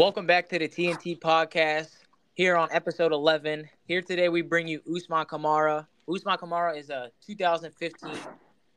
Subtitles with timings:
[0.00, 1.90] Welcome back to the TNT podcast.
[2.32, 3.68] Here on episode 11.
[3.84, 5.86] Here today we bring you Osman Kamara.
[6.08, 8.10] Osman Kamara is a 2015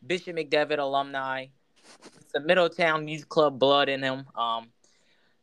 [0.05, 1.45] Bishop McDevitt alumni.
[2.17, 4.25] It's a Middletown Youth Club blood in him.
[4.35, 4.67] Um,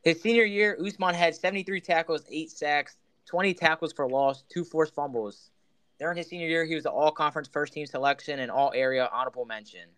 [0.03, 4.95] his senior year, Osman had 73 tackles, eight sacks, 20 tackles for loss, two forced
[4.95, 5.51] fumbles.
[5.99, 9.89] During his senior year, he was an all-conference first-team selection and all-area honorable mention.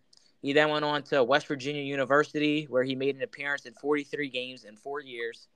[0.42, 4.28] He then went on to West Virginia University, where he made an appearance in 43
[4.28, 5.48] games in four years.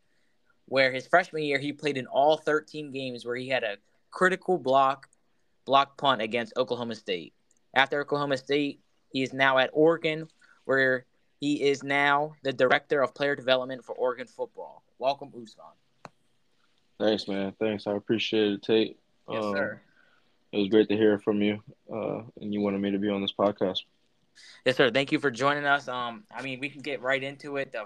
[0.67, 3.77] Where his freshman year, he played in all 13 games, where he had a
[4.11, 5.09] critical block,
[5.65, 7.33] block punt against Oklahoma State.
[7.75, 8.81] After Oklahoma State,
[9.13, 10.29] he is now at Oregon,
[10.65, 11.05] where
[11.41, 14.83] he is now the director of player development for Oregon football.
[14.99, 15.67] Welcome, Osman.
[16.99, 17.53] Thanks, man.
[17.61, 17.87] Thanks.
[17.87, 18.99] I appreciate it, Tate.
[19.29, 19.81] Yes, um, sir.
[20.53, 21.63] It was great to hear from you,
[21.93, 23.81] uh, and you wanted me to be on this podcast.
[24.65, 24.91] Yes, sir.
[24.91, 25.89] Thank you for joining us.
[25.89, 27.73] Um, I mean, we can get right into it.
[27.73, 27.85] The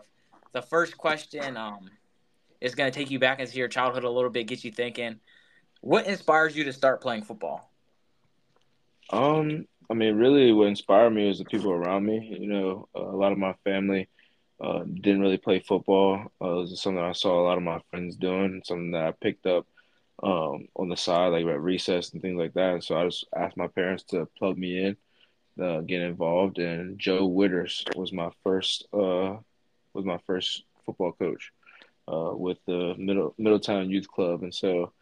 [0.52, 1.90] the first question um
[2.60, 5.20] is going to take you back into your childhood a little bit, get you thinking.
[5.80, 7.71] What inspires you to start playing football?
[9.10, 12.37] Um, I mean, really, what inspired me was the people around me.
[12.38, 14.09] You know, a lot of my family
[14.60, 16.30] uh, didn't really play football.
[16.40, 19.12] Uh, it was something I saw a lot of my friends doing, something that I
[19.12, 19.66] picked up
[20.23, 22.74] um, on the side, like at recess and things like that.
[22.74, 24.96] And so I just asked my parents to plug me in
[25.60, 26.59] uh, get involved.
[26.59, 29.37] And Joe Witters was my first uh,
[29.93, 31.52] was my first football coach
[32.09, 34.93] uh, with the Middle Middletown Youth Club, and so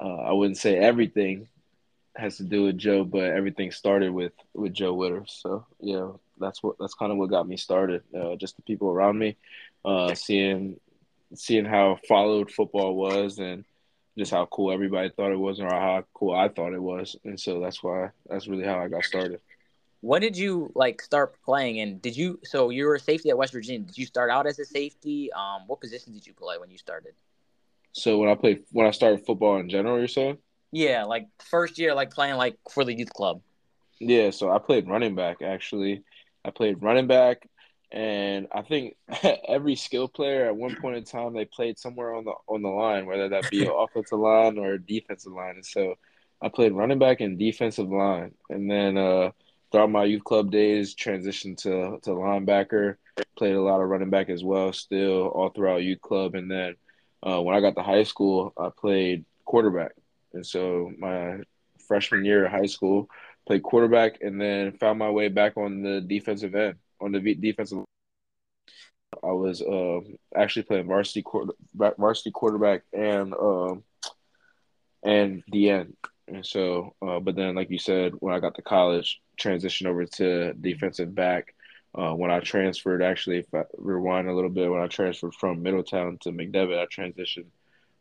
[0.00, 1.48] uh, I wouldn't say everything
[2.16, 5.30] has to do with Joe, but everything started with with Joe Witters.
[5.30, 8.02] So yeah, that's what that's kind of what got me started.
[8.14, 9.36] Uh, just the people around me,
[9.84, 10.78] uh, seeing
[11.34, 13.64] seeing how followed football was and
[14.18, 17.16] just how cool everybody thought it was or how cool I thought it was.
[17.24, 19.40] And so that's why that's really how I got started.
[20.02, 21.80] When did you like start playing?
[21.80, 22.40] And did you?
[22.44, 23.86] So you were a safety at West Virginia.
[23.86, 25.32] Did you start out as a safety?
[25.32, 27.14] Um, what position did you play when you started?
[27.92, 30.38] So when I played, when I started football in general, you're saying?
[30.72, 33.42] Yeah, like first year, like playing like for the youth club.
[34.00, 36.02] Yeah, so I played running back actually.
[36.44, 37.48] I played running back,
[37.92, 38.96] and I think
[39.48, 42.68] every skill player at one point in time they played somewhere on the on the
[42.70, 45.54] line, whether that be an offensive line or a defensive line.
[45.54, 45.94] And so
[46.40, 49.30] I played running back and defensive line, and then uh,
[49.72, 52.96] throughout my youth club days, transitioned to to linebacker.
[53.36, 56.34] Played a lot of running back as well, still all throughout youth club.
[56.34, 56.76] And then
[57.22, 59.92] uh, when I got to high school, I played quarterback.
[60.34, 61.40] And so my
[61.86, 63.08] freshman year of high school,
[63.46, 67.84] played quarterback, and then found my way back on the defensive end, on the defensive.
[69.22, 70.00] I was uh,
[70.34, 73.84] actually playing varsity quarter, varsity quarterback and um,
[75.02, 75.96] and the end.
[76.32, 80.06] And so, uh, but then, like you said, when I got to college, transitioned over
[80.06, 81.54] to defensive back.
[81.94, 85.62] Uh, when I transferred, actually, if I rewind a little bit, when I transferred from
[85.62, 87.50] Middletown to McDevitt, I transitioned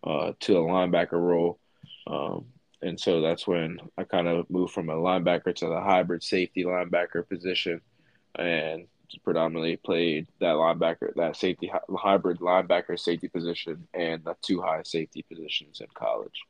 [0.06, 1.59] uh, to a linebacker role.
[2.08, 2.46] Um,
[2.81, 6.64] and so that's when I kind of moved from a linebacker to the hybrid safety
[6.64, 7.81] linebacker position
[8.36, 8.88] and
[9.25, 15.25] predominantly played that linebacker, that safety hybrid linebacker safety position and the two high safety
[15.30, 16.46] positions in college.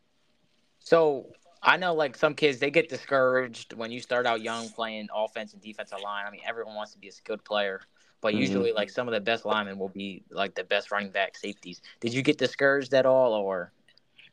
[0.80, 1.28] So
[1.64, 5.54] I know like some kids they get discouraged when you start out young playing offense
[5.54, 6.26] and defensive line.
[6.28, 7.82] I mean, everyone wants to be a skilled player,
[8.20, 8.42] but mm-hmm.
[8.42, 11.82] usually like some of the best linemen will be like the best running back safeties.
[12.00, 13.72] Did you get discouraged at all or?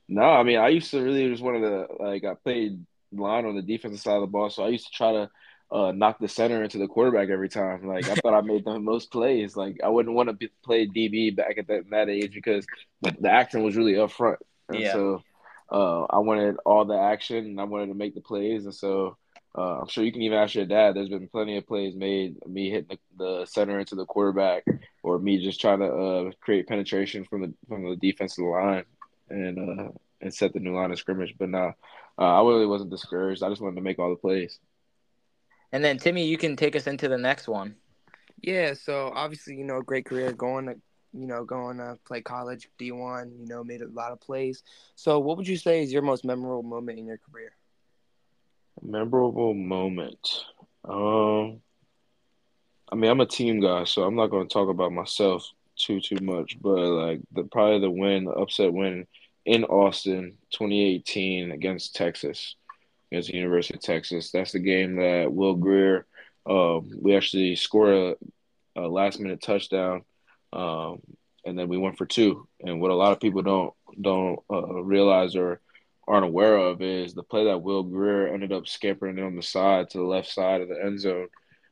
[0.09, 3.45] No, I mean I used to really just one of the like I played line
[3.45, 5.31] on the defensive side of the ball, so I used to try to
[5.71, 7.87] uh, knock the center into the quarterback every time.
[7.87, 9.55] Like I thought I made the most plays.
[9.57, 12.67] Like I wouldn't want to be, play DB back at that, that age because
[13.03, 14.39] the action was really up front.
[14.69, 14.93] And yeah.
[14.93, 15.23] So
[15.71, 18.65] uh, I wanted all the action and I wanted to make the plays.
[18.65, 19.17] And so
[19.57, 20.95] uh, I'm sure you can even ask your dad.
[20.95, 24.65] There's been plenty of plays made, me hitting the, the center into the quarterback,
[25.03, 28.85] or me just trying to uh, create penetration from the from the defensive line
[29.31, 29.89] and uh,
[30.21, 31.35] and set the new line of scrimmage.
[31.39, 31.73] But no,
[32.19, 33.43] uh, I really wasn't discouraged.
[33.43, 34.59] I just wanted to make all the plays.
[35.73, 37.75] And then Timmy, you can take us into the next one.
[38.41, 40.77] Yeah, so obviously, you know, great career going to
[41.13, 44.63] you know, going to play college, D1, you know, made a lot of plays.
[44.95, 47.53] So, what would you say is your most memorable moment in your career?
[48.83, 50.45] Memorable moment.
[50.85, 51.61] Um,
[52.91, 56.01] I mean, I'm a team guy, so I'm not going to talk about myself too
[56.01, 56.61] too much.
[56.61, 59.07] But like the probably the win, the upset win
[59.45, 62.55] in Austin, 2018 against Texas,
[63.11, 64.31] against the University of Texas.
[64.31, 66.07] That's the game that Will Grier,
[66.47, 68.17] Um, we actually scored
[68.77, 70.05] a, a last minute touchdown
[70.53, 71.01] um,
[71.45, 72.47] and then we went for two.
[72.61, 75.61] And what a lot of people don't don't uh, realize or
[76.07, 79.91] aren't aware of is the play that Will Grier ended up scampering on the side
[79.91, 81.29] to the left side of the end zone.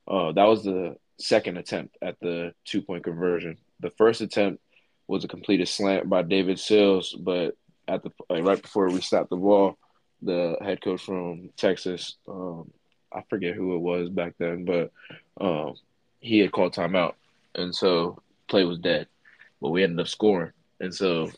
[0.06, 3.56] Uh, that was the second attempt at the two point conversion.
[3.80, 4.62] The first attempt
[5.08, 7.56] was a completed slant by David Sills, but
[7.88, 9.78] at the like, right before we stopped the ball,
[10.22, 12.70] the head coach from Texas, um,
[13.12, 14.90] I forget who it was back then, but
[15.40, 15.74] um,
[16.20, 17.14] he had called timeout,
[17.54, 19.08] and so play was dead.
[19.60, 21.30] But we ended up scoring, and so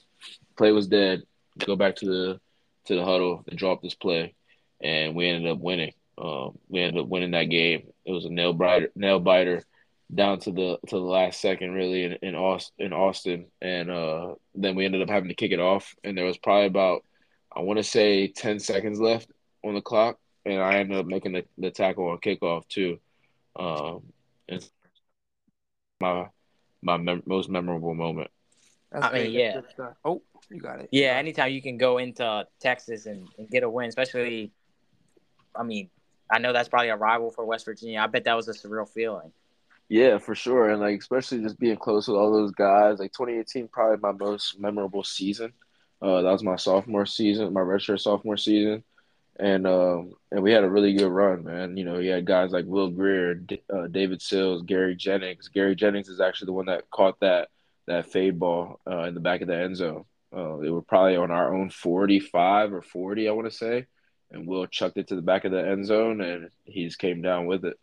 [0.57, 1.23] play was dead.
[1.59, 2.41] Go back to the
[2.87, 4.35] to the huddle and drop this play,
[4.83, 5.93] and we ended up winning.
[6.17, 7.89] Um, we ended up winning that game.
[8.05, 9.65] It was a nail biter, nail biter,
[10.13, 14.35] down to the to the last second, really in in Austin, in Austin, and uh,
[14.55, 15.95] then we ended up having to kick it off.
[16.03, 17.05] And there was probably about
[17.55, 19.31] I want to say ten seconds left
[19.65, 22.99] on the clock, and I ended up making the, the tackle on kickoff too.
[23.57, 24.03] Um,
[24.49, 24.69] and
[26.01, 26.29] my
[26.83, 28.31] my mem- most memorable moment.
[28.93, 29.61] That's I mean, yeah.
[30.05, 30.89] Oh, you got it.
[30.93, 34.53] Yeah, anytime you can go into Texas and, and get a win, especially,
[35.55, 35.91] I mean,
[36.31, 38.01] I know that's probably a rival for West Virginia.
[38.01, 39.33] I bet that was a surreal feeling.
[39.89, 42.99] Yeah, for sure, and like especially just being close with all those guys.
[42.99, 45.53] Like 2018, probably my most memorable season.
[46.01, 48.85] Uh, that was my sophomore season, my redshirt sophomore season,
[49.39, 51.77] and um, and we had a really good run, man.
[51.77, 55.49] You know, you had guys like Will Grier, D- uh, David Sills, Gary Jennings.
[55.49, 57.49] Gary Jennings is actually the one that caught that
[57.87, 60.05] that fade ball uh, in the back of the end zone.
[60.35, 63.87] Uh, they were probably on our own 45 or 40, I want to say,
[64.31, 67.23] and Will chucked it to the back of the end zone, and he just came
[67.23, 67.79] down with it.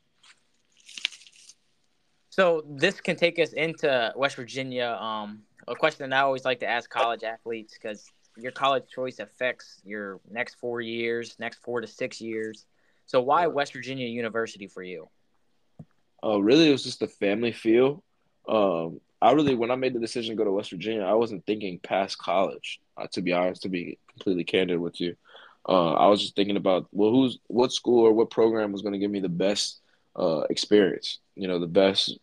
[2.30, 4.98] So this can take us into West Virginia.
[5.00, 9.20] Um, a question that I always like to ask college athletes because your college choice
[9.20, 12.66] affects your next four years, next four to six years.
[13.06, 15.10] So why West Virginia University for you?
[16.24, 18.04] Uh, really, it was just the family feel.
[18.48, 21.46] Um, I really, when I made the decision to go to West Virginia, I wasn't
[21.46, 22.80] thinking past college.
[22.98, 25.16] Uh, to be honest, to be completely candid with you,
[25.68, 28.94] uh, I was just thinking about well, who's what school or what program was going
[28.94, 29.80] to give me the best
[30.16, 31.20] uh, experience.
[31.36, 32.18] You know, the best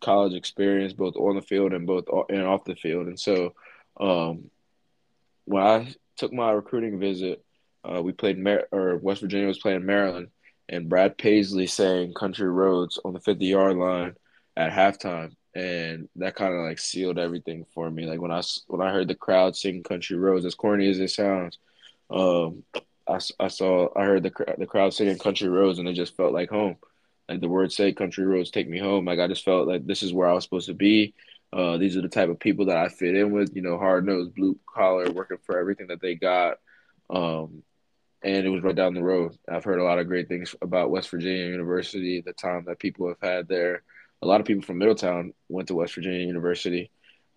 [0.00, 3.06] college experience, both on the field and both and off the field.
[3.06, 3.54] And so,
[3.98, 4.50] um,
[5.46, 7.44] when I took my recruiting visit,
[7.84, 10.28] uh, we played Mar- or West Virginia was playing Maryland,
[10.68, 14.14] and Brad Paisley sang "Country Roads" on the fifty yard line
[14.56, 18.06] at halftime, and that kind of like sealed everything for me.
[18.06, 21.10] Like when I when I heard the crowd sing "Country Roads," as corny as it
[21.10, 21.58] sounds,
[22.10, 22.64] um,
[23.08, 26.32] I, I saw I heard the the crowd singing "Country Roads," and it just felt
[26.34, 26.76] like home.
[27.28, 30.02] Like the words say, "Country roads take me home." Like I just felt like this
[30.02, 31.14] is where I was supposed to be.
[31.52, 33.54] Uh, these are the type of people that I fit in with.
[33.54, 36.58] You know, hard nosed, blue collar, working for everything that they got.
[37.08, 37.62] Um,
[38.22, 39.36] and it was right down the road.
[39.48, 43.08] I've heard a lot of great things about West Virginia University, the time that people
[43.08, 43.82] have had there.
[44.22, 46.90] A lot of people from Middletown went to West Virginia University.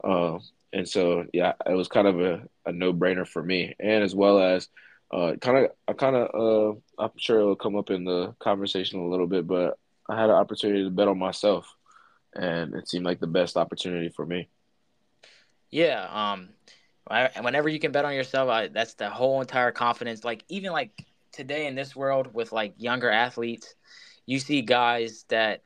[0.04, 0.40] Uh,
[0.72, 3.76] and so, yeah, it was kind of a, a no brainer for me.
[3.80, 4.68] And as well as
[5.12, 9.00] uh, kind of, I kind of, uh, I'm sure it'll come up in the conversation
[9.00, 9.78] a little bit, but
[10.08, 11.76] I had an opportunity to bet on myself,
[12.36, 14.50] and it seemed like the best opportunity for me.
[15.72, 16.08] Yeah.
[16.12, 16.50] Um,
[17.10, 20.24] I, whenever you can bet on yourself, I, that's the whole entire confidence.
[20.24, 23.74] Like even like today in this world with like younger athletes,
[24.26, 25.64] you see guys that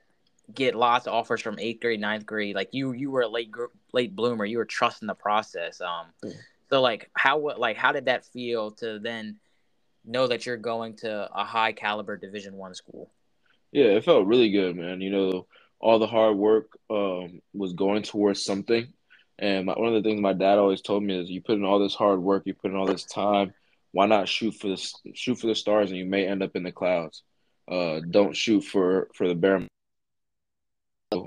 [0.54, 2.56] get lots of offers from eighth grade, ninth grade.
[2.56, 3.52] Like you, you were a late
[3.92, 4.46] late bloomer.
[4.46, 5.82] You were trusting the process.
[5.82, 6.32] Um, yeah.
[6.70, 9.38] so like how what like how did that feel to then
[10.06, 13.10] know that you're going to a high caliber Division One school?
[13.72, 15.02] Yeah, it felt really good, man.
[15.02, 15.48] You know,
[15.84, 18.88] all the hard work um, was going towards something.
[19.38, 21.66] And my, one of the things my dad always told me is, you put in
[21.66, 23.54] all this hard work, you put in all this time.
[23.92, 26.64] Why not shoot for the shoot for the stars, and you may end up in
[26.64, 27.22] the clouds.
[27.70, 29.68] Uh, don't shoot for for the bare.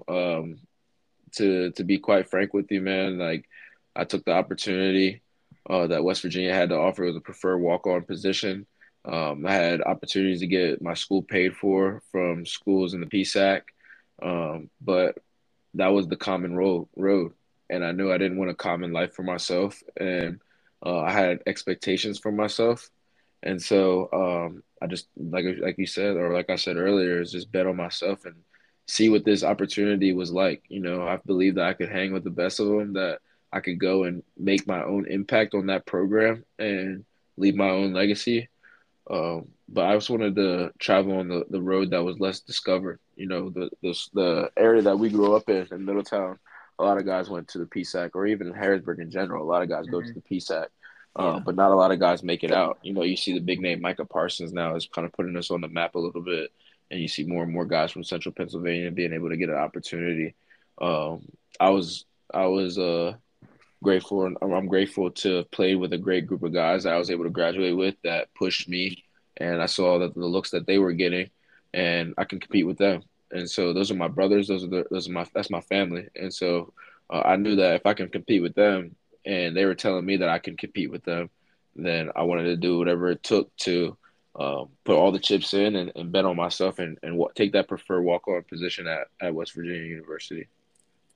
[0.09, 0.59] Um,
[1.37, 3.45] to to be quite frank with you, man, like
[3.95, 5.23] I took the opportunity
[5.69, 8.67] uh, that West Virginia had to offer as a preferred walk on position.
[9.05, 13.63] Um, I had opportunities to get my school paid for from schools in the PSAC,
[14.23, 15.19] um, but
[15.75, 16.89] that was the common road.
[16.97, 17.33] Road,
[17.71, 20.41] and I knew I didn't want a common life for myself, and
[20.85, 22.91] uh, I had expectations for myself,
[23.43, 27.33] and so um, I just like like you said, or like I said earlier, is
[27.33, 28.37] just bet on myself and
[28.87, 30.63] see what this opportunity was like.
[30.69, 33.21] You know, I believed that I could hang with the best of them, that
[33.53, 37.05] I could go and make my own impact on that program and
[37.37, 38.49] leave my own legacy.
[39.09, 43.01] Um, but I just wanted to travel on the, the road that was less discovered.
[43.15, 46.39] You know, the, the the area that we grew up in in Middletown,
[46.79, 49.45] a lot of guys went to the PSAC, or even in Harrisburg in general.
[49.45, 49.93] A lot of guys mm-hmm.
[49.93, 50.21] go to mm-hmm.
[50.29, 50.67] the PSAC,
[51.19, 51.41] uh, yeah.
[51.45, 52.79] but not a lot of guys make it out.
[52.83, 55.51] You know, you see the big name Micah Parsons now is kind of putting us
[55.51, 56.51] on the map a little bit,
[56.91, 59.57] and you see more and more guys from Central Pennsylvania being able to get an
[59.57, 60.35] opportunity.
[60.81, 61.27] Um,
[61.59, 63.15] I was I was uh,
[63.87, 67.09] grateful and I'm grateful to play with a great group of guys that I was
[67.09, 69.05] able to graduate with that pushed me
[69.37, 71.31] and I saw that the looks that they were getting
[71.73, 73.03] and I can compete with them.
[73.31, 76.09] And so those are my brothers, those are the, those are my that's my family.
[76.17, 76.73] And so
[77.09, 80.17] uh, I knew that if I can compete with them, and they were telling me
[80.19, 81.31] that I can compete with them,
[81.75, 83.97] then I wanted to do whatever it took to
[84.39, 87.53] um, put all the chips in and, and bet on myself and, and w- take
[87.53, 90.49] that preferred walk on position at, at West Virginia University.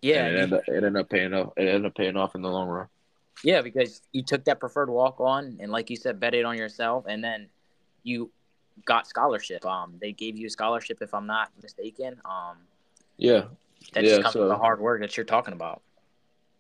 [0.02, 1.52] Yeah, and it, ended, it ended up paying off.
[1.57, 2.87] It ended up paying off in the long run.
[3.42, 6.57] Yeah, because you took that preferred walk on, and like you said, bet it on
[6.57, 7.49] yourself, and then
[8.02, 8.30] you
[8.85, 9.64] got scholarship.
[9.64, 12.21] Um, they gave you a scholarship, if I'm not mistaken.
[12.25, 12.59] Um,
[13.16, 13.45] yeah,
[13.92, 15.83] that yeah, just comes so, with the hard work that you're talking about.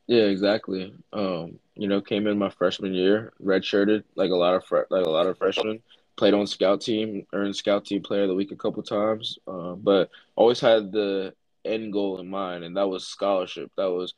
[0.06, 0.92] Yeah, exactly.
[1.12, 5.06] Um, you know, came in my freshman year, redshirted like a lot of fre- like
[5.06, 5.80] a lot of freshmen.
[6.16, 9.72] Played on scout team, earned scout team player of the week a couple times, uh,
[9.72, 11.32] but always had the
[11.64, 13.70] end goal in mind, and that was scholarship.
[13.76, 14.14] That was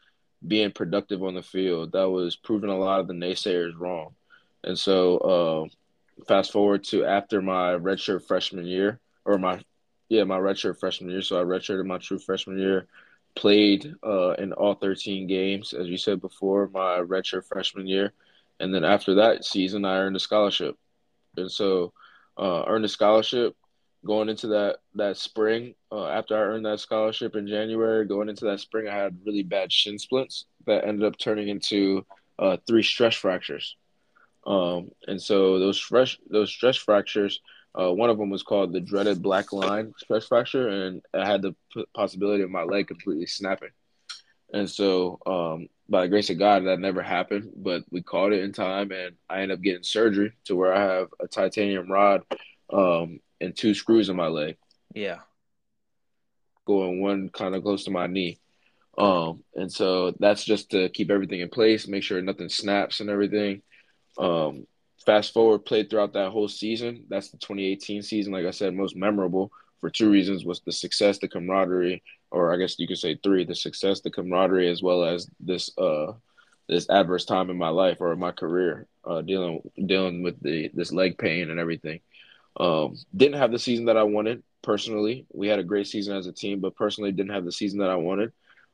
[0.46, 1.92] being productive on the field.
[1.92, 4.14] That was proving a lot of the naysayers wrong.
[4.64, 9.62] And so, uh, fast forward to after my redshirt freshman year, or my
[10.08, 11.22] yeah my redshirt freshman year.
[11.22, 12.86] So I redshirted my true freshman year
[13.34, 18.12] played uh, in all 13 games, as you said before, my redshirt freshman year.
[18.60, 20.76] And then after that season, I earned a scholarship.
[21.36, 21.92] And so,
[22.36, 23.56] uh, earned a scholarship
[24.04, 25.74] going into that that spring.
[25.90, 29.42] Uh, after I earned that scholarship in January, going into that spring, I had really
[29.42, 32.04] bad shin splints that ended up turning into
[32.38, 33.76] uh, three stress fractures.
[34.46, 37.40] Um, and so those stress those stress fractures
[37.78, 41.42] uh, one of them was called the dreaded black line stress fracture, and I had
[41.42, 41.54] the
[41.94, 43.70] possibility of my leg completely snapping.
[44.52, 48.42] And so, um, by the grace of God, that never happened, but we caught it
[48.42, 52.22] in time, and I ended up getting surgery to where I have a titanium rod
[52.70, 54.56] um, and two screws in my leg.
[54.94, 55.18] Yeah.
[56.66, 58.38] Going one kind of close to my knee.
[58.96, 63.10] Um, and so that's just to keep everything in place, make sure nothing snaps and
[63.10, 63.62] everything.
[64.18, 64.66] Um,
[65.04, 67.06] fast forward, played throughout that whole season.
[67.08, 68.32] That's the 2018 season.
[68.32, 72.56] Like I said, most memorable for two reasons was the success, the camaraderie, or I
[72.56, 76.12] guess you could say three: the success, the camaraderie, as well as this uh
[76.68, 80.92] this adverse time in my life or my career, uh, dealing dealing with the this
[80.92, 82.00] leg pain and everything.
[82.58, 85.26] Um, didn't have the season that I wanted personally.
[85.32, 87.90] We had a great season as a team, but personally didn't have the season that
[87.90, 88.32] I wanted.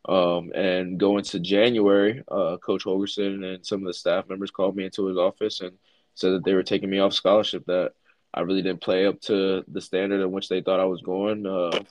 [0.09, 4.77] Um, and going to January, uh, Coach Holgorsen and some of the staff members called
[4.77, 5.77] me into his office and
[6.15, 7.65] said that they were taking me off scholarship.
[7.67, 7.93] That
[8.33, 11.47] I really didn't play up to the standard in which they thought I was going.
[11.47, 11.83] Uh,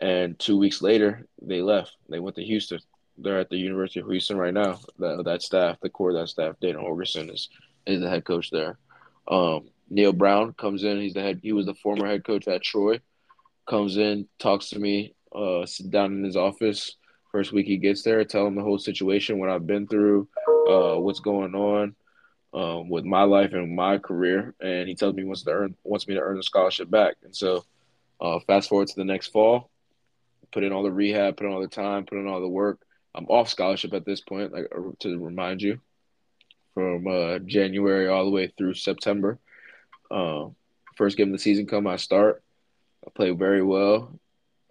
[0.00, 1.96] and two weeks later, they left.
[2.08, 2.80] They went to Houston.
[3.18, 4.80] They're at the University of Houston right now.
[4.98, 7.48] That, that staff, the core of that staff, Dana Holgorsen is
[7.86, 8.78] is the head coach there.
[9.28, 11.00] Um, Neal Brown comes in.
[11.00, 11.40] He's the head.
[11.42, 13.00] He was the former head coach at Troy.
[13.68, 16.96] Comes in, talks to me, uh, sit down in his office.
[17.30, 20.28] First week he gets there, tell him the whole situation, what I've been through,
[20.68, 21.94] uh, what's going on
[22.54, 25.74] um, with my life and my career, and he tells me he wants to earn
[25.84, 27.16] wants me to earn the scholarship back.
[27.22, 27.64] And so,
[28.20, 29.70] uh, fast forward to the next fall,
[30.52, 32.80] put in all the rehab, put in all the time, put in all the work.
[33.14, 35.80] I'm off scholarship at this point, like uh, to remind you,
[36.74, 39.38] from uh, January all the way through September.
[40.12, 40.50] Uh,
[40.96, 42.42] first game of the season come, I start.
[43.06, 44.20] I play very well.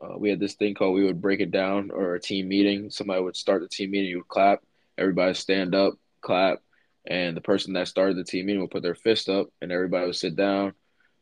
[0.01, 2.89] Uh, we had this thing called we would break it down or a team meeting.
[2.89, 4.61] Somebody would start the team meeting, you would clap,
[4.97, 6.59] everybody stand up, clap,
[7.05, 10.05] and the person that started the team meeting would put their fist up, and everybody
[10.05, 10.73] would sit down.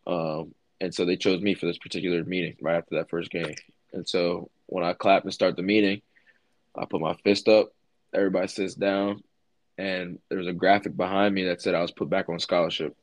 [0.06, 3.56] Um, and so they chose me for this particular meeting right after that first game.
[3.94, 6.02] And so when I clap and start the meeting,
[6.78, 7.70] I put my fist up,
[8.14, 9.24] everybody sits down,
[9.78, 12.96] and there's a graphic behind me that said I was put back on scholarship.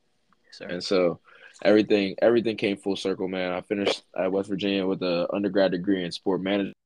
[0.60, 1.20] Yes, and so
[1.64, 3.52] everything everything came full circle, man.
[3.52, 6.76] I finished at West Virginia with an undergrad degree in sport management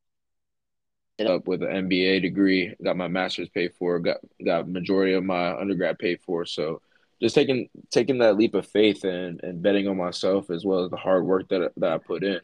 [1.27, 5.59] up with an MBA degree, got my master's paid for, got got majority of my
[5.59, 6.45] undergrad paid for.
[6.45, 6.81] So
[7.21, 10.91] just taking taking that leap of faith and, and betting on myself as well as
[10.91, 12.41] the hard work that that I put in,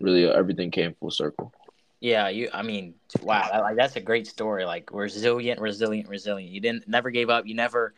[0.00, 1.52] really uh, everything came full circle.
[2.00, 2.48] Yeah, you.
[2.52, 4.64] I mean, wow, like that's a great story.
[4.64, 6.52] Like resilient, resilient, resilient.
[6.52, 7.46] You didn't never gave up.
[7.46, 7.94] You never.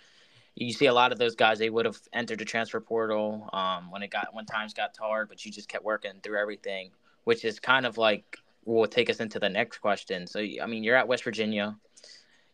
[0.54, 1.58] You see a lot of those guys.
[1.58, 5.28] They would have entered the transfer portal um, when it got when times got hard,
[5.28, 6.90] but you just kept working through everything,
[7.24, 10.26] which is kind of like will take us into the next question.
[10.26, 11.76] So, I mean, you're at West Virginia,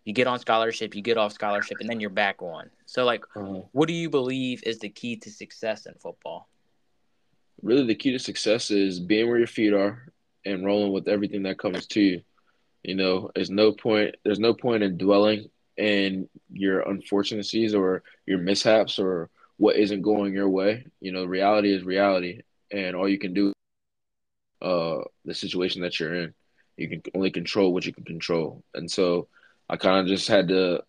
[0.05, 2.71] you get on scholarship, you get off scholarship, and then you're back on.
[2.87, 3.61] So, like, mm-hmm.
[3.73, 6.49] what do you believe is the key to success in football?
[7.62, 10.12] Really, the key to success is being where your feet are
[10.45, 12.23] and rolling with everything that comes to you.
[12.83, 14.14] You know, there's no point.
[14.25, 20.35] There's no point in dwelling in your unfortunates or your mishaps or what isn't going
[20.35, 20.87] your way.
[21.01, 23.53] You know, reality is reality, and all you can do
[24.61, 26.35] uh, the situation that you're in.
[26.77, 29.29] You can only control what you can control, and so
[29.69, 30.83] I kind of just had to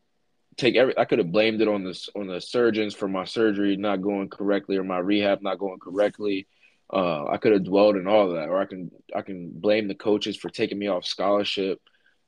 [0.58, 0.98] take every.
[0.98, 4.30] I could have blamed it on the on the surgeons for my surgery not going
[4.30, 6.48] correctly or my rehab not going correctly.
[6.92, 9.88] Uh, I could have dwelled in all of that, or I can I can blame
[9.88, 11.80] the coaches for taking me off scholarship.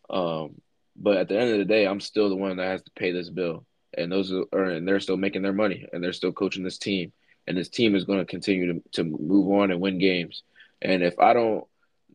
[0.10, 0.62] Um,
[1.02, 3.12] But at the end of the day, I'm still the one that has to pay
[3.12, 3.66] this bill,
[3.98, 7.12] and those are and they're still making their money, and they're still coaching this team,
[7.48, 10.44] and this team is going to continue to to move on and win games.
[10.82, 11.66] And if I don't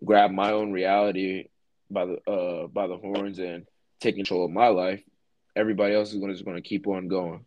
[0.05, 1.49] grab my own reality
[1.90, 3.66] by the uh by the horns and
[4.00, 5.02] take control of my life,
[5.57, 7.45] everybody else is going to going to keep on going.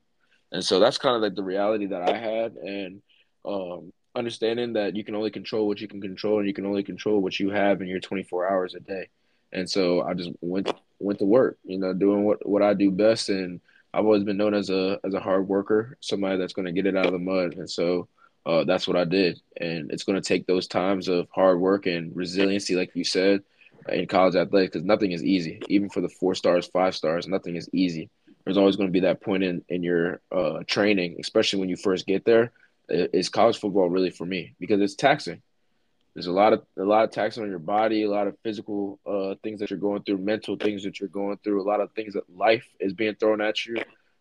[0.51, 3.01] And so that's kind of like the reality that I had, and
[3.45, 6.83] um, understanding that you can only control what you can control, and you can only
[6.83, 9.07] control what you have in your 24 hours a day.
[9.51, 12.91] And so I just went went to work, you know, doing what what I do
[12.91, 13.61] best, and
[13.93, 16.85] I've always been known as a as a hard worker, somebody that's going to get
[16.85, 18.07] it out of the mud, and so
[18.45, 19.41] uh, that's what I did.
[19.57, 23.43] And it's going to take those times of hard work and resiliency, like you said,
[23.89, 25.61] in college athletics, because nothing is easy.
[25.67, 28.09] Even for the four stars, five stars, nothing is easy.
[28.43, 31.77] There's always going to be that point in in your uh, training, especially when you
[31.77, 32.51] first get there.
[32.89, 34.55] Is college football really for me?
[34.59, 35.43] Because it's taxing.
[36.13, 38.99] There's a lot of a lot of taxing on your body, a lot of physical
[39.05, 41.91] uh, things that you're going through, mental things that you're going through, a lot of
[41.93, 43.77] things that life is being thrown at you.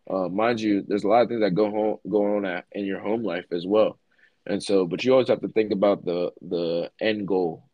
[0.09, 3.01] Uh, mind you, there's a lot of things that go home go on in your
[3.01, 3.99] home life as well.
[4.47, 7.65] And so, but you always have to think about the the end goal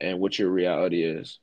[0.00, 1.38] and what your reality is.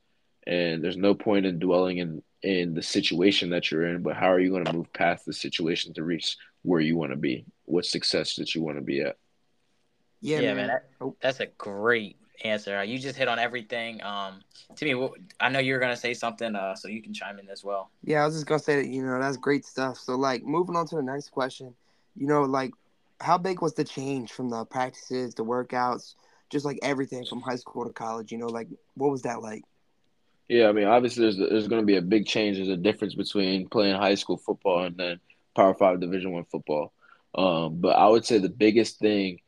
[0.45, 4.31] And there's no point in dwelling in in the situation that you're in, but how
[4.31, 7.45] are you going to move past the situation to reach where you want to be?
[7.65, 9.17] What success that you want to be at?
[10.21, 11.15] Yeah, yeah man, man that, oh.
[11.21, 12.83] that's a great answer.
[12.83, 14.01] You just hit on everything.
[14.03, 14.41] Um,
[14.75, 15.09] to me,
[15.39, 17.89] I know you're gonna say something, uh, so you can chime in as well.
[18.03, 19.97] Yeah, I was just gonna say that you know that's great stuff.
[19.97, 21.73] So like moving on to the next question,
[22.15, 22.71] you know, like
[23.19, 26.15] how big was the change from the practices, the workouts,
[26.49, 28.31] just like everything from high school to college?
[28.31, 29.63] You know, like what was that like?
[30.47, 32.57] Yeah, I mean, obviously, there's there's going to be a big change.
[32.57, 35.19] There's a difference between playing high school football and then
[35.55, 36.93] Power Five Division One football.
[37.35, 39.41] Um, but I would say the biggest thing,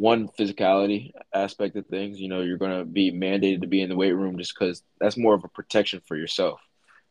[0.00, 2.18] one physicality aspect of things.
[2.18, 4.82] You know, you're going to be mandated to be in the weight room just because
[4.98, 6.58] that's more of a protection for yourself.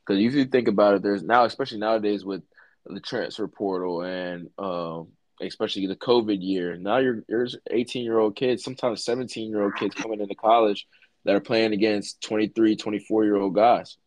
[0.04, 2.42] Because if you think about it, there's now, especially nowadays with
[2.88, 6.78] the transfer portal and um, especially the COVID year.
[6.78, 10.88] Now you're there's 18 year old kids, sometimes 17 year old kids coming into college
[11.26, 13.98] that are playing against 23, 24 year old guys.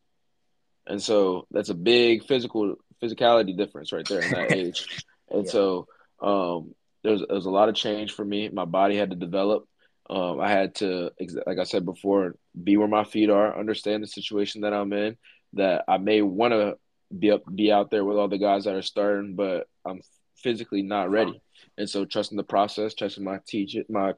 [0.89, 5.05] And so that's a big physical physicality difference right there in that age.
[5.31, 5.53] And yeah.
[5.53, 5.87] so
[6.21, 8.49] um, there's was a lot of change for me.
[8.49, 9.67] My body had to develop.
[10.11, 11.11] Um, I had to,
[11.47, 15.17] like I said before, be where my feet are, understand the situation that I'm in.
[15.55, 16.77] That I may want to
[17.17, 20.01] be up, be out there with all the guys that are starting, but I'm
[20.37, 21.41] physically not ready.
[21.79, 24.15] And so trusting the process, trusting my teacher, my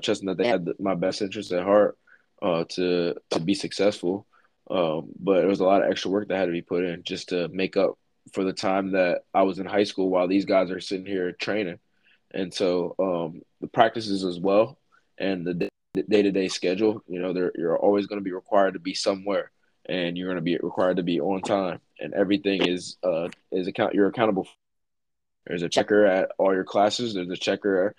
[0.00, 1.98] trusting that they had my best interest at heart
[2.42, 4.26] uh, to to be successful.
[4.70, 7.02] Um, but there was a lot of extra work that had to be put in
[7.02, 7.98] just to make up
[8.32, 11.32] for the time that I was in high school while these guys are sitting here
[11.32, 11.78] training.
[12.32, 14.78] And so um, the practices as well
[15.18, 15.54] and the
[16.08, 19.50] day to day schedule, you know, you're always going to be required to be somewhere
[19.86, 23.66] and you're going to be required to be on time and everything is uh, is
[23.66, 24.52] account you're accountable for
[25.48, 27.14] there's a checker at all your classes.
[27.14, 27.94] There's a checker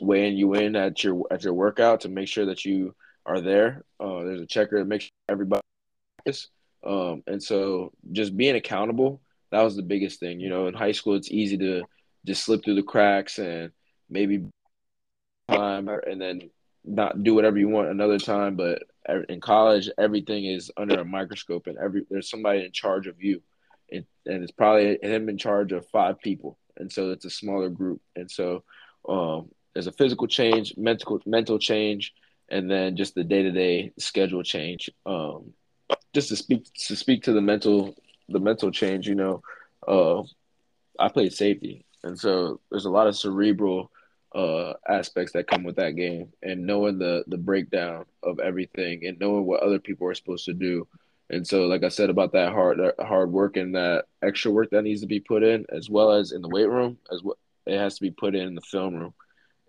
[0.00, 2.94] weighing you in at your at your workout to make sure that you
[3.26, 3.84] are there.
[4.00, 5.60] Uh, there's a checker to make sure everybody.
[6.82, 9.20] Um, and so just being accountable
[9.54, 10.40] that was the biggest thing.
[10.40, 11.82] You know, in high school it's easy to
[12.26, 13.70] just slip through the cracks and
[14.10, 14.44] maybe
[15.48, 16.50] time and then
[16.84, 18.56] not do whatever you want another time.
[18.56, 18.82] But
[19.28, 23.42] in college, everything is under a microscope and every there's somebody in charge of you,
[23.90, 27.68] and, and it's probably him in charge of five people and so it's a smaller
[27.68, 28.00] group.
[28.16, 28.64] And so
[29.08, 32.14] um, there's a physical change, mental mental change,
[32.48, 34.90] and then just the day to day schedule change.
[35.06, 35.52] Um,
[36.12, 37.94] just to speak to speak to the mental
[38.28, 39.42] the mental change, you know,
[39.86, 40.22] uh,
[40.98, 43.90] I played safety, and so there's a lot of cerebral
[44.34, 49.18] uh, aspects that come with that game, and knowing the the breakdown of everything, and
[49.18, 50.86] knowing what other people are supposed to do,
[51.30, 54.82] and so, like I said about that hard hard work and that extra work that
[54.82, 57.78] needs to be put in, as well as in the weight room, as well, it
[57.78, 59.14] has to be put in the film room,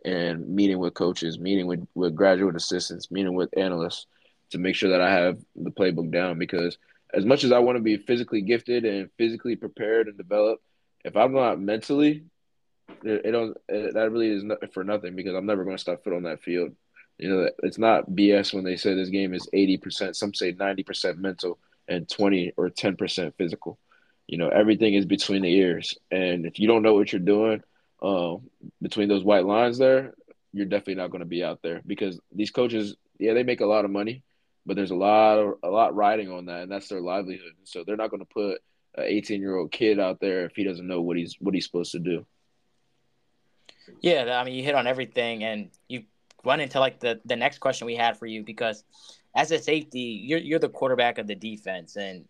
[0.04, 4.06] and meeting with coaches, meeting with with graduate assistants, meeting with analysts,
[4.50, 6.38] to make sure that I have the playbook down.
[6.38, 6.78] Because
[7.14, 10.64] as much as I want to be physically gifted and physically prepared and developed,
[11.04, 12.26] if I'm not mentally,
[13.04, 15.16] it, it don't it, that really is not for nothing.
[15.16, 16.72] Because I'm never going to step foot on that field.
[17.18, 21.18] You know, it's not BS when they say this game is 80%, some say 90%
[21.18, 23.80] mental and 20 or 10% physical.
[24.28, 25.98] You know, everything is between the ears.
[26.12, 27.62] And if you don't know what you're doing
[28.02, 28.50] um,
[28.82, 30.14] between those white lines there,
[30.52, 33.66] you're definitely not going to be out there because these coaches, yeah, they make a
[33.66, 34.24] lot of money,
[34.66, 37.54] but there's a lot of, a lot riding on that, and that's their livelihood.
[37.64, 38.62] So they're not going to put
[38.96, 41.66] an 18 year old kid out there if he doesn't know what he's what he's
[41.66, 42.26] supposed to do.
[44.02, 46.04] Yeah, I mean, you hit on everything, and you
[46.44, 48.84] run into like the the next question we had for you because
[49.36, 52.26] as a safety, you're you're the quarterback of the defense, and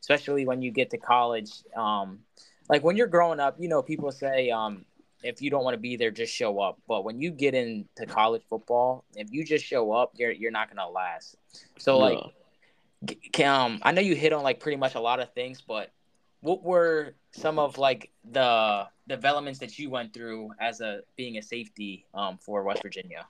[0.00, 1.50] especially when you get to college.
[1.76, 2.20] Um,
[2.68, 4.84] like when you're growing up, you know, people say, um,
[5.22, 6.78] if you don't want to be there, just show up.
[6.86, 10.68] But when you get into college football, if you just show up, you're you're not
[10.74, 11.36] gonna last.
[11.78, 12.18] So like,
[13.44, 15.90] um, I know you hit on like pretty much a lot of things, but
[16.40, 21.42] what were some of like the developments that you went through as a being a
[21.42, 23.26] safety um, for West Virginia?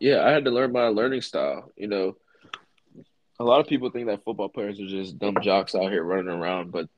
[0.00, 1.72] Yeah, I had to learn my learning style.
[1.76, 2.16] You know,
[3.38, 6.28] a lot of people think that football players are just dumb jocks out here running
[6.28, 6.88] around, but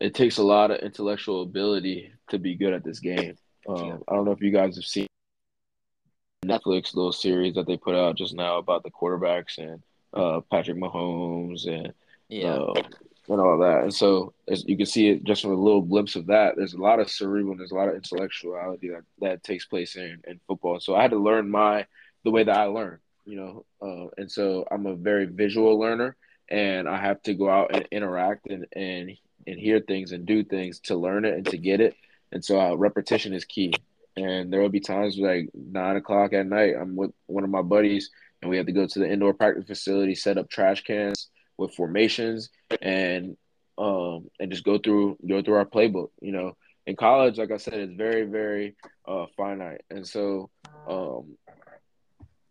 [0.00, 3.36] it takes a lot of intellectual ability to be good at this game.
[3.68, 5.06] Um, I don't know if you guys have seen
[6.44, 9.82] Netflix little series that they put out just now about the quarterbacks and
[10.14, 11.92] uh, Patrick Mahomes and
[12.28, 12.54] yeah.
[12.54, 12.82] Uh,
[13.28, 13.82] and all that.
[13.82, 16.74] And so, as you can see it just from a little glimpse of that, there's
[16.74, 20.20] a lot of cerebral, and there's a lot of intellectuality that, that takes place in,
[20.26, 20.80] in football.
[20.80, 21.86] So I had to learn my
[22.24, 23.64] the way that I learn, you know.
[23.80, 26.16] Uh, and so I'm a very visual learner,
[26.48, 30.42] and I have to go out and interact and and and hear things and do
[30.42, 31.94] things to learn it and to get it.
[32.32, 33.72] And so uh, repetition is key.
[34.16, 37.62] And there will be times like nine o'clock at night, I'm with one of my
[37.62, 38.10] buddies,
[38.42, 41.74] and we have to go to the indoor practice facility, set up trash cans with
[41.74, 42.50] formations,
[42.82, 43.36] and
[43.78, 46.10] um, and just go through go through our playbook.
[46.20, 48.74] You know, in college, like I said, it's very very
[49.06, 50.50] uh, finite, and so
[50.88, 51.36] um,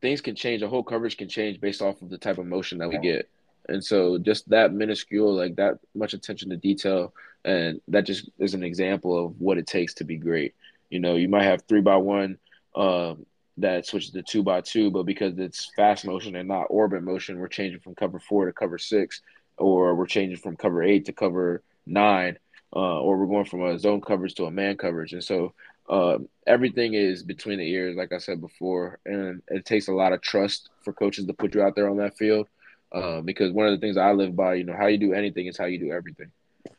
[0.02, 0.62] things can change.
[0.62, 3.30] The whole coverage can change based off of the type of motion that we get.
[3.68, 7.14] And so just that minuscule, like that much attention to detail,
[7.46, 10.56] and that just is an example of what it takes to be great.
[10.90, 12.38] You know, you might have three by one
[12.76, 13.26] um,
[13.58, 17.40] that switches to two by two, but because it's fast motion and not orbit motion,
[17.40, 19.22] we're changing from cover four to cover six,
[19.58, 22.38] or we're changing from cover eight to cover nine,
[22.76, 25.14] uh, or we're going from a zone coverage to a man coverage.
[25.14, 25.54] And so
[25.90, 30.14] uh, everything is between the ears, like I said before, and it takes a lot
[30.14, 32.48] of trust for coaches to put you out there on that field.
[32.92, 35.46] Uh, because one of the things I live by, you know, how you do anything
[35.46, 36.32] is how you do everything.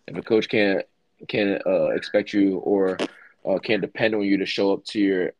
[0.06, 0.84] If a coach can't
[1.28, 2.98] can't uh, expect you or
[3.48, 5.32] uh, can't depend on you to show up to your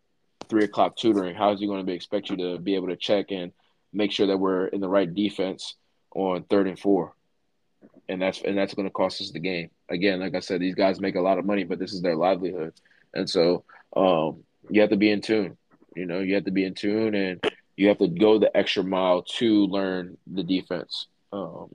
[0.49, 2.97] three o'clock tutoring, how is he going to be expect you to be able to
[2.97, 3.53] check and
[3.93, 5.75] make sure that we're in the right defense
[6.15, 7.15] on third and four?
[8.09, 9.71] And that's and that's going to cost us the game.
[9.89, 12.17] Again, like I said, these guys make a lot of money, but this is their
[12.17, 12.75] livelihood.
[13.15, 13.65] And so
[13.97, 15.57] um, you have to be in tune.
[15.95, 17.41] You know, you have to be in tune and
[17.77, 21.07] you have to go the extra mile to learn the defense.
[21.33, 21.71] Um,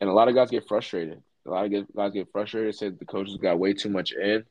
[0.00, 1.22] and a lot of guys get frustrated.
[1.46, 4.44] A lot of guys get frustrated, say the coaches got way too much in.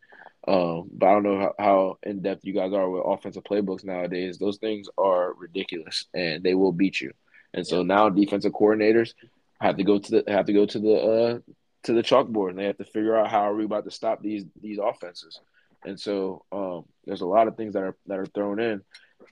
[0.47, 3.83] Um, but I don't know how, how in depth you guys are with offensive playbooks
[3.83, 4.37] nowadays.
[4.37, 7.13] Those things are ridiculous, and they will beat you.
[7.53, 9.13] And so now defensive coordinators
[9.59, 11.39] have to go to the have to go to the uh,
[11.83, 14.21] to the chalkboard, and they have to figure out how are we about to stop
[14.21, 15.39] these these offenses.
[15.83, 18.81] And so um, there's a lot of things that are that are thrown in,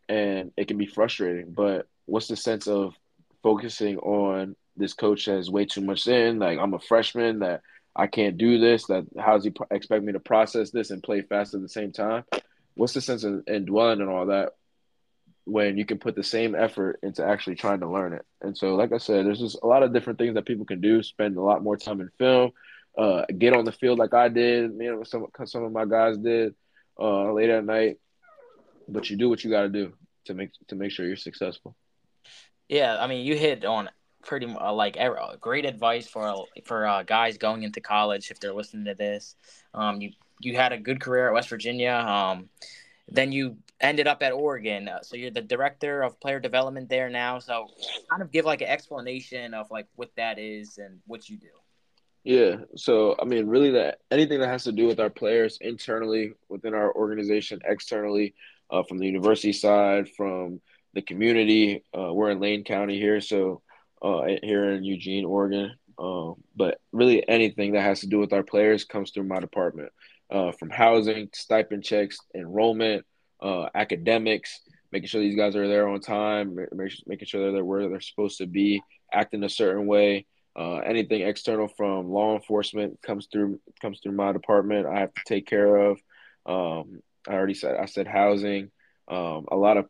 [0.07, 1.51] and it can be frustrating.
[1.51, 2.93] But what's the sense of
[3.41, 6.39] focusing on this coach has way too much in?
[6.39, 7.61] Like I'm a freshman that
[7.95, 8.85] I can't do this.
[8.87, 11.91] That how does he expect me to process this and play fast at the same
[11.91, 12.23] time?
[12.75, 14.53] What's the sense in, in dwelling and all that
[15.45, 18.25] when you can put the same effort into actually trying to learn it?
[18.41, 20.81] And so, like I said, there's just a lot of different things that people can
[20.81, 21.03] do.
[21.03, 22.51] Spend a lot more time in film,
[22.97, 24.71] uh, get on the field like I did.
[24.79, 26.55] You know, some some of my guys did
[26.99, 27.97] uh, late at night.
[28.87, 29.93] But you do what you got to do
[30.25, 31.75] to make to make sure you're successful.
[32.69, 33.89] Yeah, I mean, you hit on
[34.23, 38.53] pretty uh, like uh, great advice for for uh, guys going into college if they're
[38.53, 39.35] listening to this.
[39.73, 41.93] Um, you you had a good career at West Virginia.
[41.93, 42.49] Um,
[43.07, 47.09] then you ended up at Oregon, uh, so you're the director of player development there
[47.09, 47.39] now.
[47.39, 47.67] So,
[48.09, 51.47] kind of give like an explanation of like what that is and what you do.
[52.23, 52.57] Yeah.
[52.75, 56.73] So, I mean, really, that anything that has to do with our players internally within
[56.73, 58.35] our organization, externally,
[58.69, 60.61] uh, from the university side, from
[60.93, 61.83] the community.
[61.93, 63.61] We're in Lane County here, so
[64.01, 65.73] uh, here in Eugene, Oregon.
[65.97, 69.91] Um, but really, anything that has to do with our players comes through my department,
[70.31, 73.05] uh, from housing, stipend checks, enrollment,
[73.41, 76.55] uh, academics, making sure these guys are there on time,
[77.05, 78.81] making sure they're where they're supposed to be,
[79.11, 80.25] acting a certain way.
[80.57, 84.87] Uh, anything external from law enforcement comes through comes through my department.
[84.87, 85.99] I have to take care of.
[86.45, 88.71] Um, I already said I said housing,
[89.07, 89.85] um, a lot of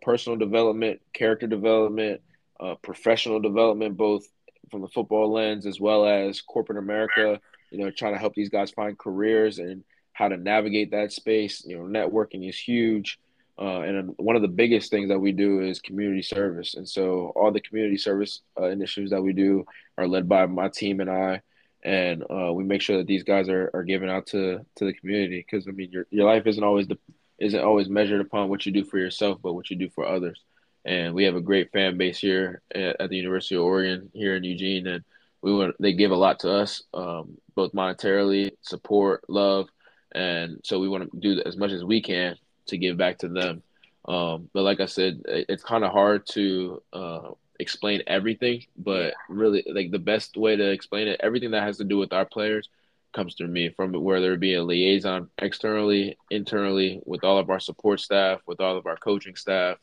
[0.00, 2.20] personal development, character development,
[2.60, 4.26] uh, professional development, both
[4.70, 7.40] from the football lens as well as corporate America.
[7.70, 11.64] You know, trying to help these guys find careers and how to navigate that space.
[11.64, 13.18] You know, networking is huge.
[13.58, 16.74] Uh, and one of the biggest things that we do is community service.
[16.74, 19.64] And so all the community service uh, initiatives that we do
[19.98, 21.42] are led by my team and I.
[21.84, 24.92] And uh, we make sure that these guys are, are given out to, to the
[24.94, 26.98] community because I mean your, your life isn't always the,
[27.38, 30.40] isn't always measured upon what you do for yourself, but what you do for others.
[30.84, 34.34] And we have a great fan base here at, at the University of Oregon here
[34.36, 35.04] in Eugene, and
[35.40, 39.68] we want they give a lot to us, um, both monetarily, support, love,
[40.12, 43.28] and so we want to do as much as we can to give back to
[43.28, 43.62] them.
[44.06, 49.64] Um, but like I said, it's kind of hard to uh, explain everything, but really,
[49.72, 52.68] like the best way to explain it, everything that has to do with our players
[53.12, 53.70] comes through me.
[53.70, 58.60] From whether it be a liaison externally, internally, with all of our support staff, with
[58.60, 59.78] all of our coaching staff,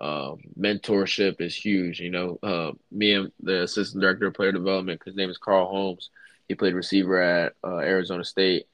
[0.00, 2.00] um, mentorship is huge.
[2.00, 5.66] You know, uh, me and the assistant director of player development, his name is Carl
[5.66, 6.10] Holmes.
[6.48, 8.66] He played receiver at uh, Arizona State.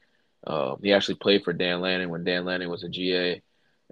[0.46, 3.42] Uh, he actually played for Dan Lanning when Dan Lanning was a GA,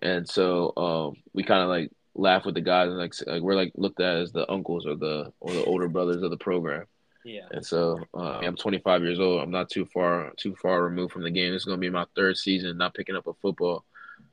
[0.01, 3.57] and so um, we kind of like laugh with the guys and like, like, we're
[3.57, 6.87] like looked at as the uncles or the or the older brothers of the program.
[7.25, 7.47] Yeah.
[7.51, 9.43] And so uh, I'm 25 years old.
[9.43, 11.53] I'm not too far too far removed from the game.
[11.53, 13.85] It's gonna be my third season not picking up a football,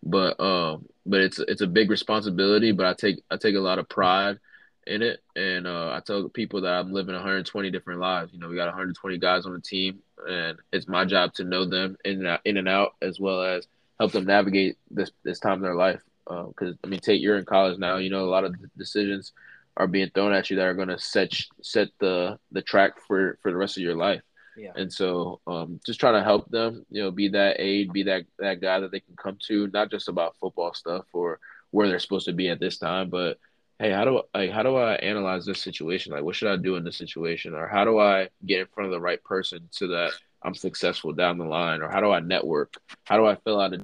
[0.04, 2.72] but um, but it's it's a big responsibility.
[2.72, 4.40] But I take I take a lot of pride
[4.88, 8.34] in it, and uh, I tell people that I'm living 120 different lives.
[8.34, 11.66] You know, we got 120 guys on the team, and it's my job to know
[11.66, 13.68] them in and out, in and out, as well as
[14.00, 16.02] help them navigate this this time in their life.
[16.26, 17.98] Because uh, I mean, Tate, you're in college now.
[17.98, 19.34] You know, a lot of decisions
[19.78, 23.38] are being thrown at you that are going to set set the the track for
[23.42, 24.22] for the rest of your life.
[24.62, 24.74] Yeah.
[24.76, 28.26] And so, um, just trying to help them, you know, be that aid, be that
[28.38, 31.40] that guy that they can come to, not just about football stuff or
[31.72, 33.40] where they're supposed to be at this time, but
[33.80, 36.14] hey, how do like how do I analyze this situation?
[36.14, 38.86] Like, what should I do in this situation, or how do I get in front
[38.86, 40.12] of the right person so that
[40.44, 42.76] I'm successful down the line, or how do I network?
[43.06, 43.84] How do I fill out a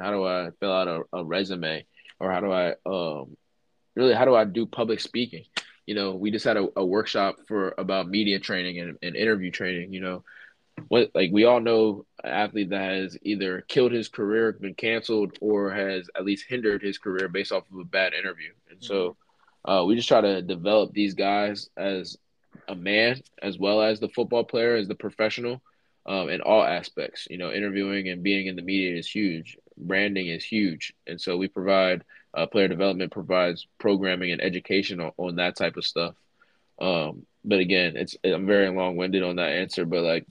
[0.00, 1.86] how do I fill out a, a resume,
[2.18, 3.36] or how do I um
[3.94, 5.44] really how do I do public speaking?
[5.86, 9.50] You know, we just had a, a workshop for about media training and, and interview
[9.50, 9.92] training.
[9.92, 10.24] You know,
[10.88, 15.38] what like we all know an athlete that has either killed his career, been canceled,
[15.40, 18.52] or has at least hindered his career based off of a bad interview.
[18.70, 19.16] And so
[19.64, 22.16] uh, we just try to develop these guys as
[22.68, 25.62] a man as well as the football player, as the professional,
[26.06, 27.26] um, in all aspects.
[27.30, 29.58] You know, interviewing and being in the media is huge.
[29.76, 32.02] Branding is huge, and so we provide
[32.36, 36.14] uh, player development provides programming and education on, on that type of stuff.
[36.78, 40.26] Um, but again, it's I'm very long winded on that answer, but like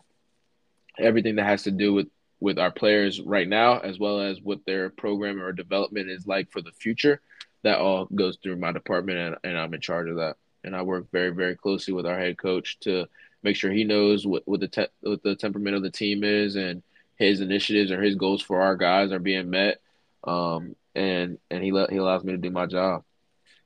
[0.99, 2.07] everything that has to do with
[2.39, 6.51] with our players right now, as well as what their program or development is like
[6.51, 7.21] for the future,
[7.63, 10.37] that all goes through my department, and, and I'm in charge of that.
[10.63, 13.07] And I work very, very closely with our head coach to
[13.41, 16.55] make sure he knows what, what the te- what the temperament of the team is,
[16.55, 16.83] and
[17.17, 19.79] his initiatives or his goals for our guys are being met.
[20.23, 23.03] Um, and and he let he allows me to do my job.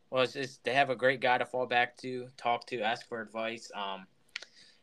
[0.09, 3.07] Well, it's just they have a great guy to fall back to, talk to, ask
[3.07, 3.71] for advice.
[3.75, 4.07] Um,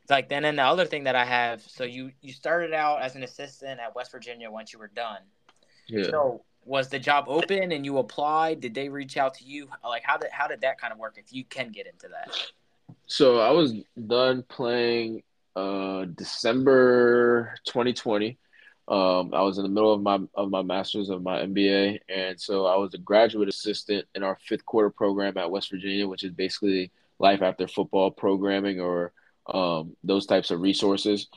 [0.02, 1.62] it's like then and the other thing that I have.
[1.62, 5.18] So you you started out as an assistant at West Virginia once you were done.
[5.88, 6.10] Yeah.
[6.10, 8.60] So was the job open and you applied?
[8.60, 9.68] Did they reach out to you?
[9.84, 11.16] Like how did how did that kind of work?
[11.18, 12.30] If you can get into that.
[13.06, 13.74] So I was
[14.06, 15.24] done playing
[15.56, 18.38] uh December 2020.
[18.88, 22.40] Um, I was in the middle of my of my master's of my MBA, and
[22.40, 26.22] so I was a graduate assistant in our fifth quarter program at West Virginia, which
[26.22, 29.12] is basically life after football programming or
[29.46, 31.28] um, those types of resources.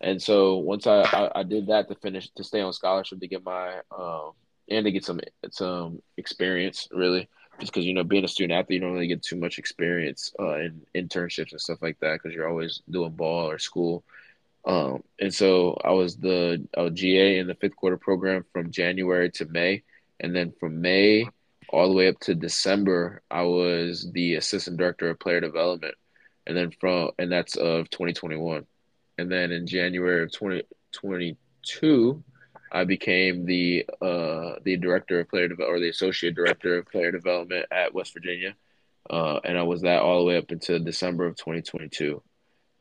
[0.00, 3.26] And so once I, I, I, did that to finish to stay on scholarship to
[3.26, 4.32] get my um,
[4.68, 8.76] and to get some some experience really just because you know being a student athlete
[8.76, 12.34] you don't really get too much experience uh, in internships and stuff like that because
[12.34, 14.04] you're always doing ball or school.
[14.68, 19.30] Um, and so I was the uh, GA in the fifth quarter program from January
[19.32, 19.82] to May,
[20.20, 21.26] and then from May
[21.70, 25.94] all the way up to December, I was the assistant director of player development,
[26.46, 28.66] and then from and that's of 2021,
[29.16, 32.22] and then in January of 2022,
[32.70, 37.10] I became the uh, the director of player development or the associate director of player
[37.10, 38.54] development at West Virginia,
[39.08, 42.22] uh, and I was that all the way up until December of 2022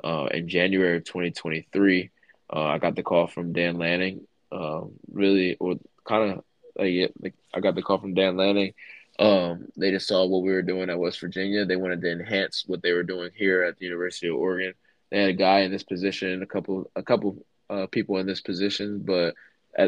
[0.04, 2.10] uh, in January of 2023,
[2.54, 4.28] uh, I got the call from Dan Lanning.
[4.52, 6.44] Um, really, or kind of
[6.78, 8.74] like, like, I got the call from Dan Lanning.
[9.20, 11.66] Um, they just saw what we were doing at West Virginia.
[11.66, 14.74] They wanted to enhance what they were doing here at the University of Oregon.
[15.10, 18.42] They had a guy in this position, a couple, a couple uh, people in this
[18.42, 19.36] position, but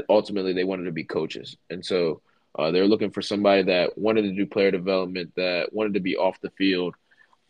[0.10, 2.22] ultimately they wanted to be coaches, and so
[2.58, 6.00] uh, they were looking for somebody that wanted to do player development, that wanted to
[6.00, 6.95] be off the field,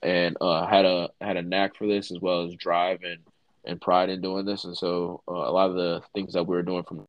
[0.02, 3.20] and uh, had a had a knack for this as well as drive and
[3.66, 4.64] and pride in doing this.
[4.64, 7.06] And so uh, a lot of the things that we were doing from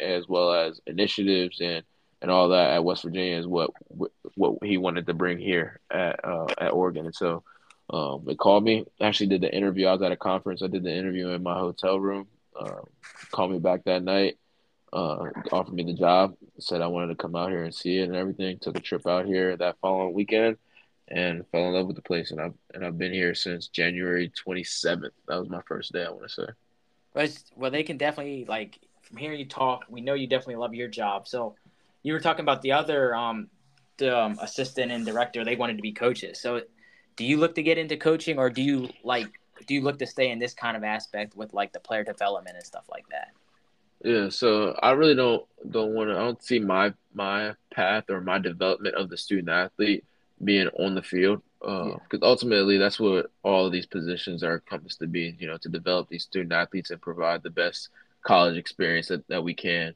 [0.00, 1.84] as well as initiatives and
[2.20, 3.70] and all that at West Virginia is what
[4.34, 7.06] what he wanted to bring here at uh, at Oregon.
[7.06, 7.42] And so
[7.90, 8.84] um, they called me.
[9.00, 9.86] Actually, did the interview.
[9.86, 10.62] I was at a conference.
[10.62, 12.28] I did the interview in my hotel room.
[12.58, 12.82] Uh,
[13.30, 14.38] called me back that night.
[14.92, 16.34] Uh, offered me the job.
[16.58, 18.58] Said I wanted to come out here and see it and everything.
[18.58, 20.58] Took a trip out here that following weekend
[21.08, 22.30] and fell in love with the place.
[22.30, 25.10] And I've and I've been here since January 27th.
[25.28, 26.04] That was my first day.
[26.04, 26.46] I want to say.
[27.14, 29.84] But well, they can definitely like from hearing you talk.
[29.88, 31.28] We know you definitely love your job.
[31.28, 31.54] So
[32.02, 33.48] you were talking about the other um,
[33.98, 35.44] the um, assistant and director.
[35.44, 36.40] They wanted to be coaches.
[36.40, 36.62] So
[37.16, 39.28] do you look to get into coaching, or do you like
[39.66, 42.56] do you look to stay in this kind of aspect with like the player development
[42.56, 43.28] and stuff like that?
[44.04, 46.16] Yeah, so I really don't don't want to.
[46.16, 50.04] I don't see my my path or my development of the student athlete
[50.44, 52.18] being on the field because uh, yeah.
[52.22, 55.36] ultimately that's what all of these positions are encompassed to be.
[55.38, 57.88] You know, to develop these student athletes and provide the best
[58.22, 59.94] college experience that, that we can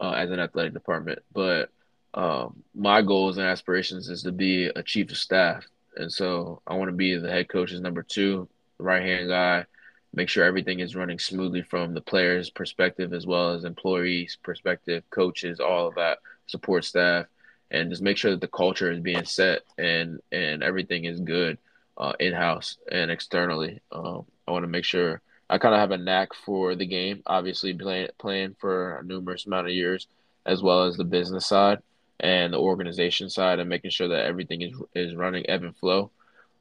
[0.00, 1.20] uh, as an athletic department.
[1.32, 1.70] But
[2.14, 6.74] um, my goals and aspirations is to be a chief of staff, and so I
[6.74, 9.66] want to be the head coach's number two, right hand guy,
[10.12, 15.04] make sure everything is running smoothly from the players' perspective as well as employees' perspective,
[15.10, 17.26] coaches, all of that, support staff,
[17.74, 21.58] and just make sure that the culture is being set and and everything is good
[21.98, 23.80] uh, in house and externally.
[23.92, 27.22] Um, I want to make sure I kind of have a knack for the game,
[27.26, 30.06] obviously playing playing for a numerous amount of years,
[30.46, 31.78] as well as the business side
[32.20, 36.10] and the organization side, and making sure that everything is is running ebb and flow.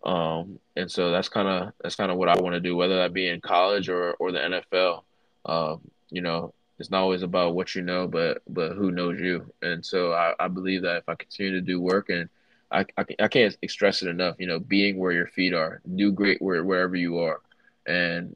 [0.03, 2.97] Um, and so that's kind of that's kind of what I want to do, whether
[2.97, 5.03] that be in college or or the NFL.
[5.45, 9.49] Um, you know, it's not always about what you know, but but who knows you.
[9.61, 12.27] And so I, I believe that if I continue to do work and
[12.69, 16.11] I, I, I can't stress it enough, you know, being where your feet are, do
[16.11, 17.39] great where, wherever you are,
[17.85, 18.35] and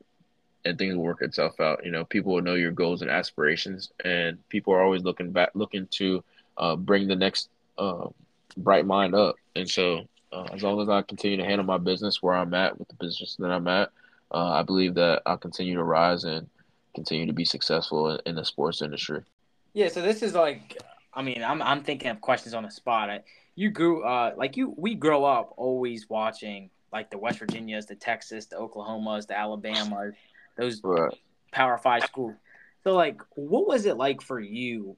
[0.63, 1.83] and things will work itself out.
[1.83, 5.49] You know, people will know your goals and aspirations, and people are always looking back,
[5.53, 6.23] looking to
[6.57, 8.07] uh, bring the next uh,
[8.55, 9.35] bright mind up.
[9.57, 12.79] And so uh, as long as I continue to handle my business where I'm at
[12.79, 13.91] with the business that I'm at,
[14.31, 16.47] uh, I believe that I'll continue to rise and
[16.97, 19.21] continue to be successful in, the sports industry.
[19.73, 20.81] Yeah, so this is like,
[21.13, 23.11] I mean, I'm I'm thinking of questions on the spot.
[23.11, 23.19] I,
[23.53, 27.95] you grew uh like you we grow up always watching like the West Virginias, the
[27.95, 30.11] Texas, the Oklahomas, the Alabama,
[30.57, 31.13] those right.
[31.51, 32.33] Power Five schools.
[32.83, 34.97] So like, what was it like for you,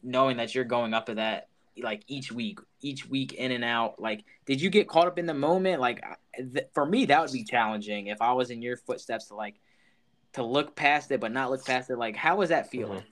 [0.00, 4.00] knowing that you're going up to that like each week, each week in and out.
[4.00, 5.80] Like, did you get caught up in the moment?
[5.80, 6.04] Like,
[6.36, 9.56] th- for me, that would be challenging if I was in your footsteps to like
[10.34, 11.98] to look past it, but not look past it.
[11.98, 13.00] Like, how was that feeling?
[13.00, 13.08] Mm-hmm.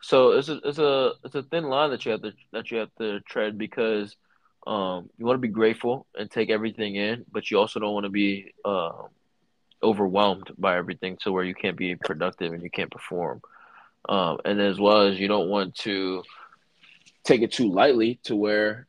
[0.00, 2.78] So it's a it's a it's a thin line that you have to that you
[2.78, 4.16] have to tread because
[4.66, 8.04] um, you want to be grateful and take everything in, but you also don't want
[8.04, 8.92] to be uh,
[9.82, 13.40] overwhelmed by everything to where you can't be productive and you can't perform.
[14.08, 16.22] Um, and as well as you don't want to
[17.24, 18.86] take it too lightly to where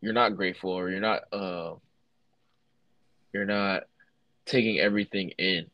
[0.00, 1.74] you're not grateful or you're not uh,
[3.32, 3.84] you're not
[4.44, 5.66] taking everything in.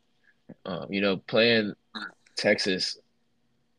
[0.64, 1.74] Um, you know, playing
[2.36, 2.98] Texas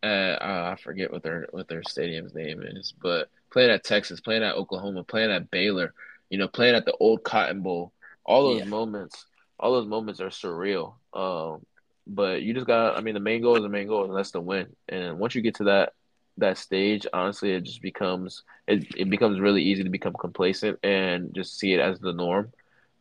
[0.01, 4.19] at uh, I forget what their what their stadium's name is, but playing at Texas,
[4.19, 5.93] playing at Oklahoma, playing at Baylor,
[6.29, 7.93] you know, playing at the old Cotton Bowl,
[8.25, 8.65] all those yeah.
[8.65, 9.25] moments,
[9.59, 10.95] all those moments are surreal.
[11.13, 11.65] Um,
[12.05, 14.31] but you just got I mean the main goal is the main goal and that's
[14.31, 14.75] the win.
[14.89, 15.93] And once you get to that
[16.37, 21.33] that stage, honestly, it just becomes it, it becomes really easy to become complacent and
[21.33, 22.51] just see it as the norm.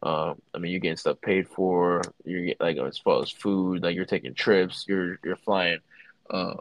[0.03, 2.03] Um, I mean, you're getting stuff paid for.
[2.25, 4.85] You're like as far as food, like you're taking trips.
[4.89, 5.79] You're you're flying
[6.31, 6.55] uh,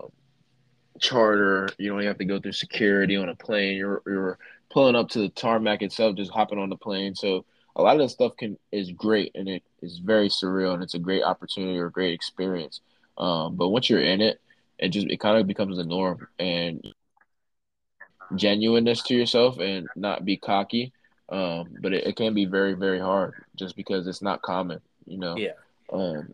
[1.00, 1.70] charter.
[1.78, 3.78] You don't have to go through security on a plane.
[3.78, 4.38] You're you're
[4.70, 7.16] pulling up to the tarmac itself, just hopping on the plane.
[7.16, 10.84] So a lot of that stuff can is great and it is very surreal and
[10.84, 12.82] it's a great opportunity or a great experience.
[13.18, 14.40] Um, but once you're in it,
[14.78, 16.86] it just it kind of becomes the norm and
[18.36, 20.94] genuineness to yourself and not be cocky.
[21.32, 25.18] Um, but it, it can be very very hard just because it's not common, you
[25.18, 25.38] know.
[25.38, 25.54] Yeah.
[25.92, 26.34] Um,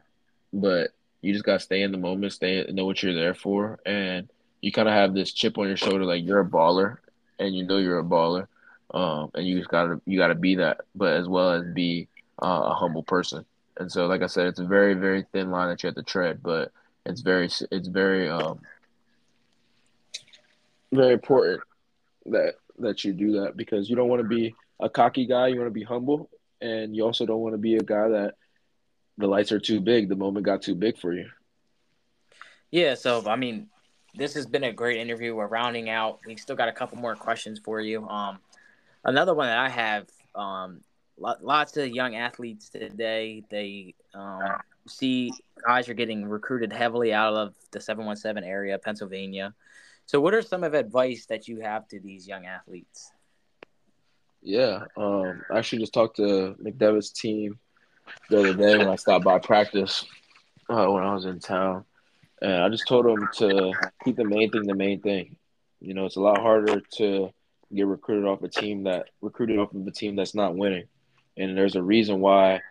[0.51, 0.89] but
[1.21, 4.27] you just gotta stay in the moment, stay know what you're there for, and
[4.61, 6.97] you kind of have this chip on your shoulder, like you're a baller,
[7.39, 8.47] and you know you're a baller,
[8.93, 12.07] um, and you just gotta you gotta be that, but as well as be
[12.41, 13.45] uh, a humble person.
[13.79, 16.03] And so, like I said, it's a very very thin line that you have to
[16.03, 16.71] tread, but
[17.05, 18.59] it's very it's very um
[20.91, 21.61] very important
[22.27, 25.47] that that you do that because you don't want to be a cocky guy.
[25.47, 26.29] You want to be humble,
[26.61, 28.35] and you also don't want to be a guy that
[29.17, 30.09] the lights are too big.
[30.09, 31.29] The moment got too big for you.
[32.71, 32.95] Yeah.
[32.95, 33.67] So I mean,
[34.15, 35.35] this has been a great interview.
[35.35, 36.19] We're rounding out.
[36.25, 38.07] We still got a couple more questions for you.
[38.07, 38.39] Um,
[39.03, 40.07] another one that I have.
[40.35, 40.81] Um,
[41.17, 43.43] lots of young athletes today.
[43.49, 45.31] They um see
[45.65, 49.53] guys are getting recruited heavily out of the 717 area, Pennsylvania.
[50.05, 53.11] So, what are some of advice that you have to these young athletes?
[54.41, 57.59] Yeah, um, I actually just talked to McDevitt's team
[58.29, 60.05] the other day when I stopped by practice
[60.69, 61.85] uh, when I was in town,
[62.41, 63.73] and I just told them to
[64.03, 65.35] keep the main thing the main thing.
[65.79, 67.29] You know, it's a lot harder to
[67.73, 70.85] get recruited off a team that recruited off of a team that's not winning,
[71.35, 72.61] and there's a reason why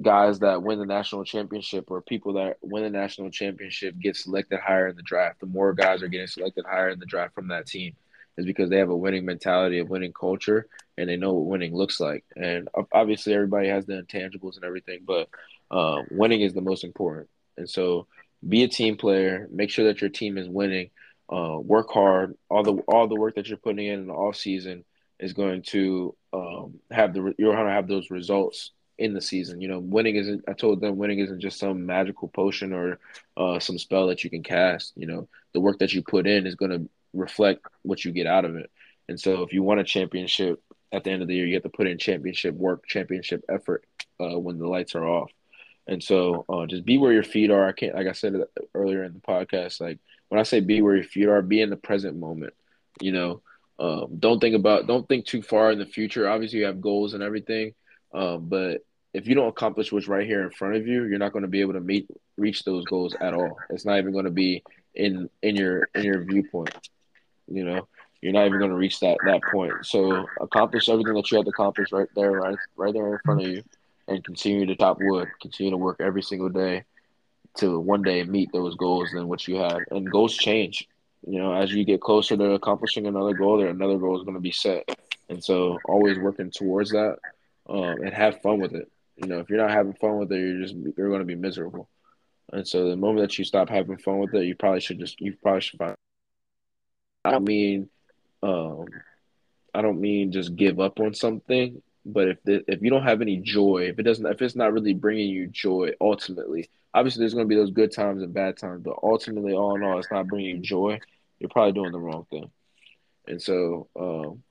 [0.00, 4.58] guys that win the national championship or people that win the national championship get selected
[4.60, 5.40] higher in the draft.
[5.40, 7.94] The more guys are getting selected higher in the draft from that team
[8.36, 10.66] is because they have a winning mentality, a winning culture,
[10.96, 12.24] and they know what winning looks like.
[12.36, 15.28] And obviously, everybody has the intangibles and everything, but
[15.70, 17.28] uh, winning is the most important.
[17.56, 18.06] And so,
[18.46, 19.48] be a team player.
[19.50, 20.90] Make sure that your team is winning.
[21.30, 22.36] Uh, work hard.
[22.50, 24.84] All the all the work that you're putting in in the off season
[25.18, 29.60] is going to um, have the you're going to have those results in the season.
[29.60, 30.44] You know, winning isn't.
[30.48, 32.98] I told them winning isn't just some magical potion or
[33.36, 34.92] uh, some spell that you can cast.
[34.96, 38.26] You know, the work that you put in is going to reflect what you get
[38.26, 38.70] out of it.
[39.08, 41.62] And so, if you want a championship at the end of the year, you have
[41.64, 43.84] to put in championship work, championship effort
[44.20, 45.30] uh, when the lights are off.
[45.86, 47.66] And so, uh, just be where your feet are.
[47.66, 48.34] I can't, like I said
[48.74, 49.98] earlier in the podcast, like
[50.28, 52.54] when I say be where your feet are, be in the present moment.
[53.00, 53.42] You know,
[53.78, 56.28] um, don't think about, don't think too far in the future.
[56.28, 57.74] Obviously, you have goals and everything,
[58.14, 58.84] um, but
[59.14, 61.48] if you don't accomplish what's right here in front of you, you're not going to
[61.48, 63.58] be able to meet reach those goals at all.
[63.70, 64.62] It's not even going to be
[64.94, 66.74] in in your in your viewpoint.
[67.52, 67.88] You know,
[68.20, 69.84] you're not even going to reach that that point.
[69.84, 73.42] So accomplish everything that you have to accomplish right there, right right there in front
[73.42, 73.62] of you,
[74.08, 75.28] and continue to top wood.
[75.40, 76.84] Continue to work every single day
[77.56, 79.78] to one day meet those goals than what you had.
[79.90, 80.88] And goals change.
[81.26, 84.34] You know, as you get closer to accomplishing another goal, there another goal is going
[84.34, 84.88] to be set.
[85.28, 87.18] And so, always working towards that,
[87.68, 88.90] um, and have fun with it.
[89.16, 91.36] You know, if you're not having fun with it, you're just you're going to be
[91.36, 91.88] miserable.
[92.52, 95.20] And so, the moment that you stop having fun with it, you probably should just
[95.20, 95.96] you probably should find.
[97.24, 97.88] I don't mean,
[98.42, 98.86] um,
[99.74, 103.22] I don't mean just give up on something, but if the, if you don't have
[103.22, 107.34] any joy, if it doesn't, if it's not really bringing you joy, ultimately, obviously there's
[107.34, 110.10] going to be those good times and bad times, but ultimately, all in all, it's
[110.10, 111.00] not bringing you joy.
[111.38, 112.50] You're probably doing the wrong thing.
[113.26, 114.42] And so, um,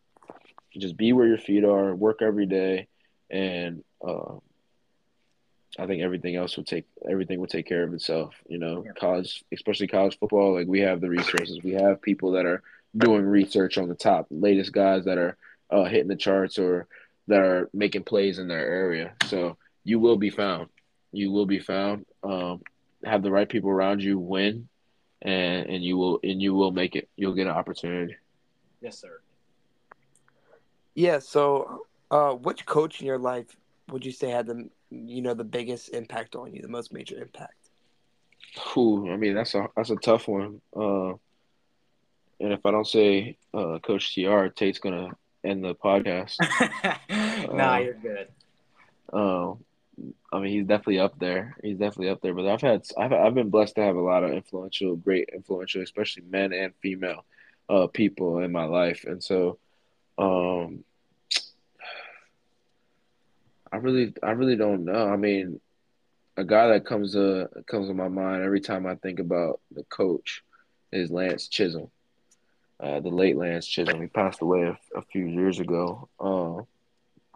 [0.78, 2.88] just be where your feet are, work every day,
[3.30, 4.36] and uh,
[5.80, 8.34] I think everything else will take everything will take care of itself.
[8.47, 8.91] You know, yeah.
[8.91, 11.59] college, especially college football, like we have the resources.
[11.63, 12.61] We have people that are
[12.95, 15.38] doing research on the top, latest guys that are
[15.69, 16.88] uh, hitting the charts or
[17.28, 19.13] that are making plays in their area.
[19.28, 20.67] So you will be found.
[21.13, 22.05] You will be found.
[22.24, 22.61] Um,
[23.03, 24.67] have the right people around you, win,
[25.22, 27.09] and and you will and you will make it.
[27.15, 28.15] You'll get an opportunity.
[28.82, 29.22] Yes, sir.
[30.95, 31.19] Yeah.
[31.19, 33.55] So, uh, which coach in your life
[33.89, 37.22] would you say had the you know the biggest impact on you, the most major
[37.22, 37.70] impact?
[38.74, 39.12] Who?
[39.12, 40.62] I mean, that's a that's a tough one.
[40.76, 41.12] Uh,
[42.39, 45.12] and if I don't say uh, Coach Tr, Tate's gonna
[45.44, 46.38] end the podcast.
[47.54, 48.28] nah, uh, you're good.
[49.14, 49.64] Um,
[50.32, 51.56] I mean, he's definitely up there.
[51.64, 52.34] He's definitely up there.
[52.34, 55.82] But I've had, I've, I've been blessed to have a lot of influential, great influential,
[55.82, 57.26] especially men and female,
[57.70, 59.58] uh, people in my life, and so,
[60.18, 60.84] um,
[63.72, 65.07] I really, I really don't know.
[65.07, 65.59] I mean,
[66.38, 69.84] a guy that comes to comes to my mind every time I think about the
[69.84, 70.43] coach
[70.91, 71.89] is Lance Chisholm,
[72.80, 74.01] uh, the late Lance Chisholm.
[74.01, 76.09] He passed away a, a few years ago.
[76.19, 76.63] Uh,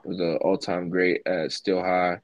[0.03, 2.19] was an all time great at Steel High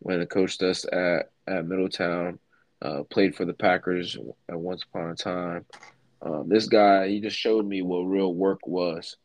[0.00, 2.38] when he coached us at at Middletown.
[2.82, 4.18] Uh, played for the Packers
[4.48, 5.64] at once upon a time.
[6.20, 9.16] Um, this guy, he just showed me what real work was,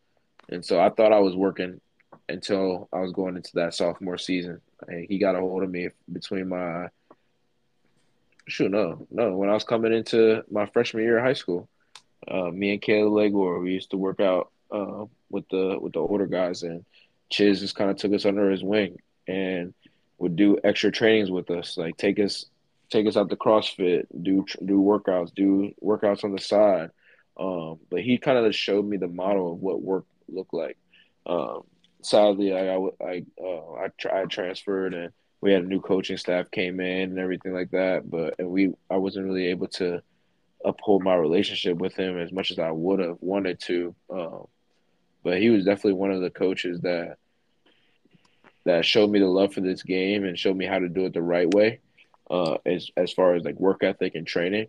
[0.50, 1.82] and so I thought I was working
[2.30, 4.62] until I was going into that sophomore season.
[4.88, 6.90] And he got a hold of me between my
[8.48, 11.68] shoot no no when I was coming into my freshman year of high school.
[12.28, 16.00] Uh, me and Caleb Legor, we used to work out uh, with the with the
[16.00, 16.86] older guys, and
[17.30, 19.74] Chiz just kind of took us under his wing and
[20.18, 22.46] would do extra trainings with us, like take us
[22.90, 26.92] take us out to CrossFit, do do workouts, do workouts on the side.
[27.40, 30.78] Um, but he kind of showed me the model of what work looked like.
[31.26, 31.64] Um,
[32.02, 36.52] sadly, I I I, uh, I, I transferred and we had a new coaching staff
[36.52, 38.10] came in and everything like that.
[38.10, 40.02] But and we I wasn't really able to
[40.66, 43.96] uphold my relationship with him as much as I would have wanted to.
[44.10, 44.48] Um,
[45.24, 47.18] but he was definitely one of the coaches that
[48.66, 51.14] that showed me the love for this game and showed me how to do it
[51.14, 51.80] the right way,
[52.30, 54.68] uh, as as far as like work ethic and training.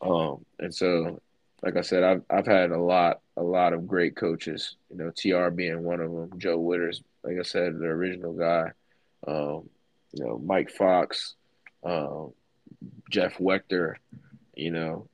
[0.00, 1.20] Um, and so
[1.62, 4.76] like I said, I've I've had a lot a lot of great coaches.
[4.90, 6.38] You know, Tr being one of them.
[6.38, 8.72] Joe Witters, like I said, the original guy.
[9.26, 9.68] Um,
[10.12, 11.34] you know, Mike Fox,
[11.84, 12.32] um,
[13.10, 13.94] Jeff Wechter.
[14.54, 15.08] You know,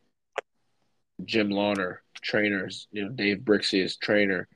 [1.25, 2.89] Jim Launer, trainers.
[2.93, 4.49] You know, Dave Brixius, trainer.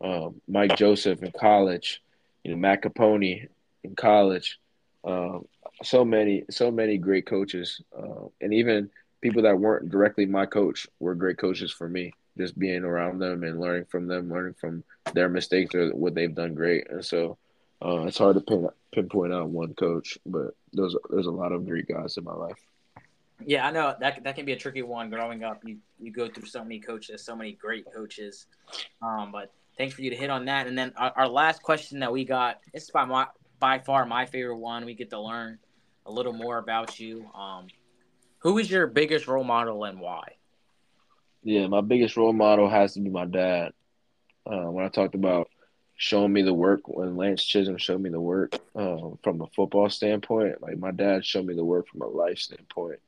[0.00, 2.02] Um, Mike Joseph in college.
[2.42, 3.48] You know, Matt Capone
[3.82, 4.58] in college.
[5.04, 5.46] Um,
[5.82, 8.90] so many, so many great coaches, uh, and even
[9.24, 12.12] people that weren't directly my coach were great coaches for me.
[12.36, 16.34] just being around them and learning from them, learning from their mistakes or what they've
[16.34, 16.90] done great.
[16.90, 17.38] And so
[17.82, 21.66] uh, it's hard to pin, pinpoint out one coach, but there's there's a lot of
[21.66, 22.58] great guys in my life.
[23.44, 25.08] Yeah, I know that that can be a tricky one.
[25.10, 28.46] Growing up, you you go through so many coaches, so many great coaches.
[29.00, 30.66] Um, but thanks for you to hit on that.
[30.66, 32.60] And then our, our last question that we got.
[32.72, 33.26] This is by my
[33.58, 34.84] by far my favorite one.
[34.84, 35.58] We get to learn
[36.04, 37.26] a little more about you.
[37.34, 37.68] Um,
[38.44, 40.34] who is your biggest role model and why?
[41.42, 43.72] Yeah, my biggest role model has to be my dad.
[44.46, 45.48] Uh, when I talked about
[45.96, 49.88] showing me the work, when Lance Chisholm showed me the work uh, from a football
[49.88, 53.00] standpoint, like my dad showed me the work from a life standpoint.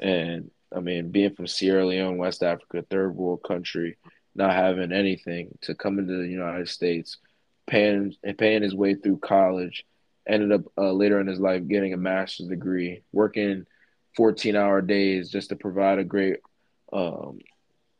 [0.00, 3.96] And I mean, being from Sierra Leone, West Africa, third world country,
[4.36, 7.18] not having anything to come into the United States,
[7.66, 9.84] paying and paying his way through college,
[10.28, 13.66] ended up uh, later in his life getting a master's degree, working
[14.16, 16.40] 14 hour days just to provide a great
[16.92, 17.38] um,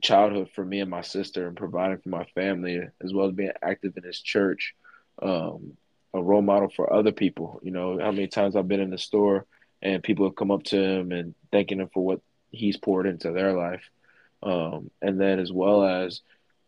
[0.03, 3.53] childhood for me and my sister and providing for my family, as well as being
[3.63, 4.75] active in his church,
[5.23, 5.77] um,
[6.15, 7.61] a role model for other people.
[7.63, 9.47] You know, how many times I've been in the store
[9.83, 13.33] and people have come up to him and thanking him for what he's poured into
[13.33, 13.83] their life.
[14.43, 16.21] Um, and then as well as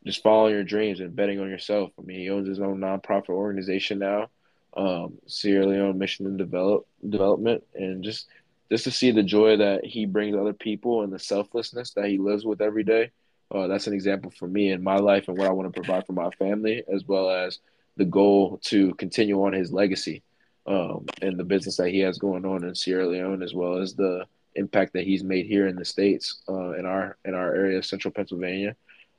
[0.05, 1.91] just following your dreams and betting on yourself.
[1.99, 4.29] I mean, he owns his own nonprofit organization now,
[4.77, 8.27] um, Sierra Leone Mission and Develop Development, and just
[8.71, 12.19] just to see the joy that he brings other people and the selflessness that he
[12.19, 13.11] lives with every day.
[13.51, 16.07] Uh, that's an example for me in my life and what I want to provide
[16.07, 17.59] for my family, as well as
[17.97, 20.23] the goal to continue on his legacy
[20.67, 23.95] um, and the business that he has going on in Sierra Leone, as well as
[23.95, 27.79] the impact that he's made here in the states, uh, in our in our area,
[27.79, 28.77] of Central Pennsylvania,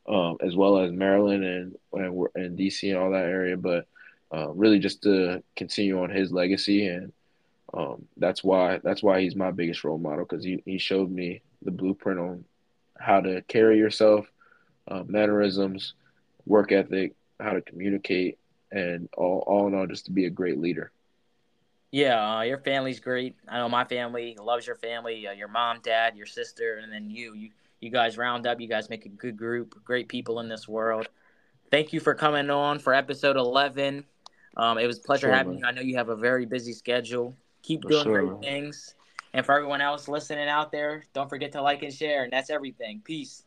[0.08, 3.58] um, as well as Maryland and and, and DC and all that area.
[3.58, 3.88] But
[4.32, 7.12] uh, really, just to continue on his legacy, and
[7.74, 11.41] um, that's why that's why he's my biggest role model because he he showed me
[11.61, 12.45] the blueprint on
[12.97, 14.28] how to carry yourself,
[14.88, 15.93] uh, mannerisms,
[16.45, 18.38] work ethic, how to communicate,
[18.72, 20.91] and all all in all, just to be a great leader.
[21.91, 23.36] Yeah, uh, your family's great.
[23.47, 25.28] I know my family loves your family.
[25.28, 27.34] Uh, your mom, dad, your sister, and then you.
[27.34, 27.49] You
[27.82, 28.59] you guys round up.
[28.59, 29.82] You guys make a good group.
[29.86, 31.07] Great people in this world.
[31.72, 34.05] Thank you for coming on for episode eleven.
[34.57, 35.59] Um, it was a pleasure sure, having man.
[35.59, 35.65] you.
[35.67, 37.38] I know you have a very busy schedule.
[37.62, 38.26] Keep for doing sure.
[38.28, 38.95] great things.
[39.34, 42.24] And for everyone else listening out there, don't forget to like and share.
[42.24, 43.01] And that's everything.
[43.03, 43.43] Peace.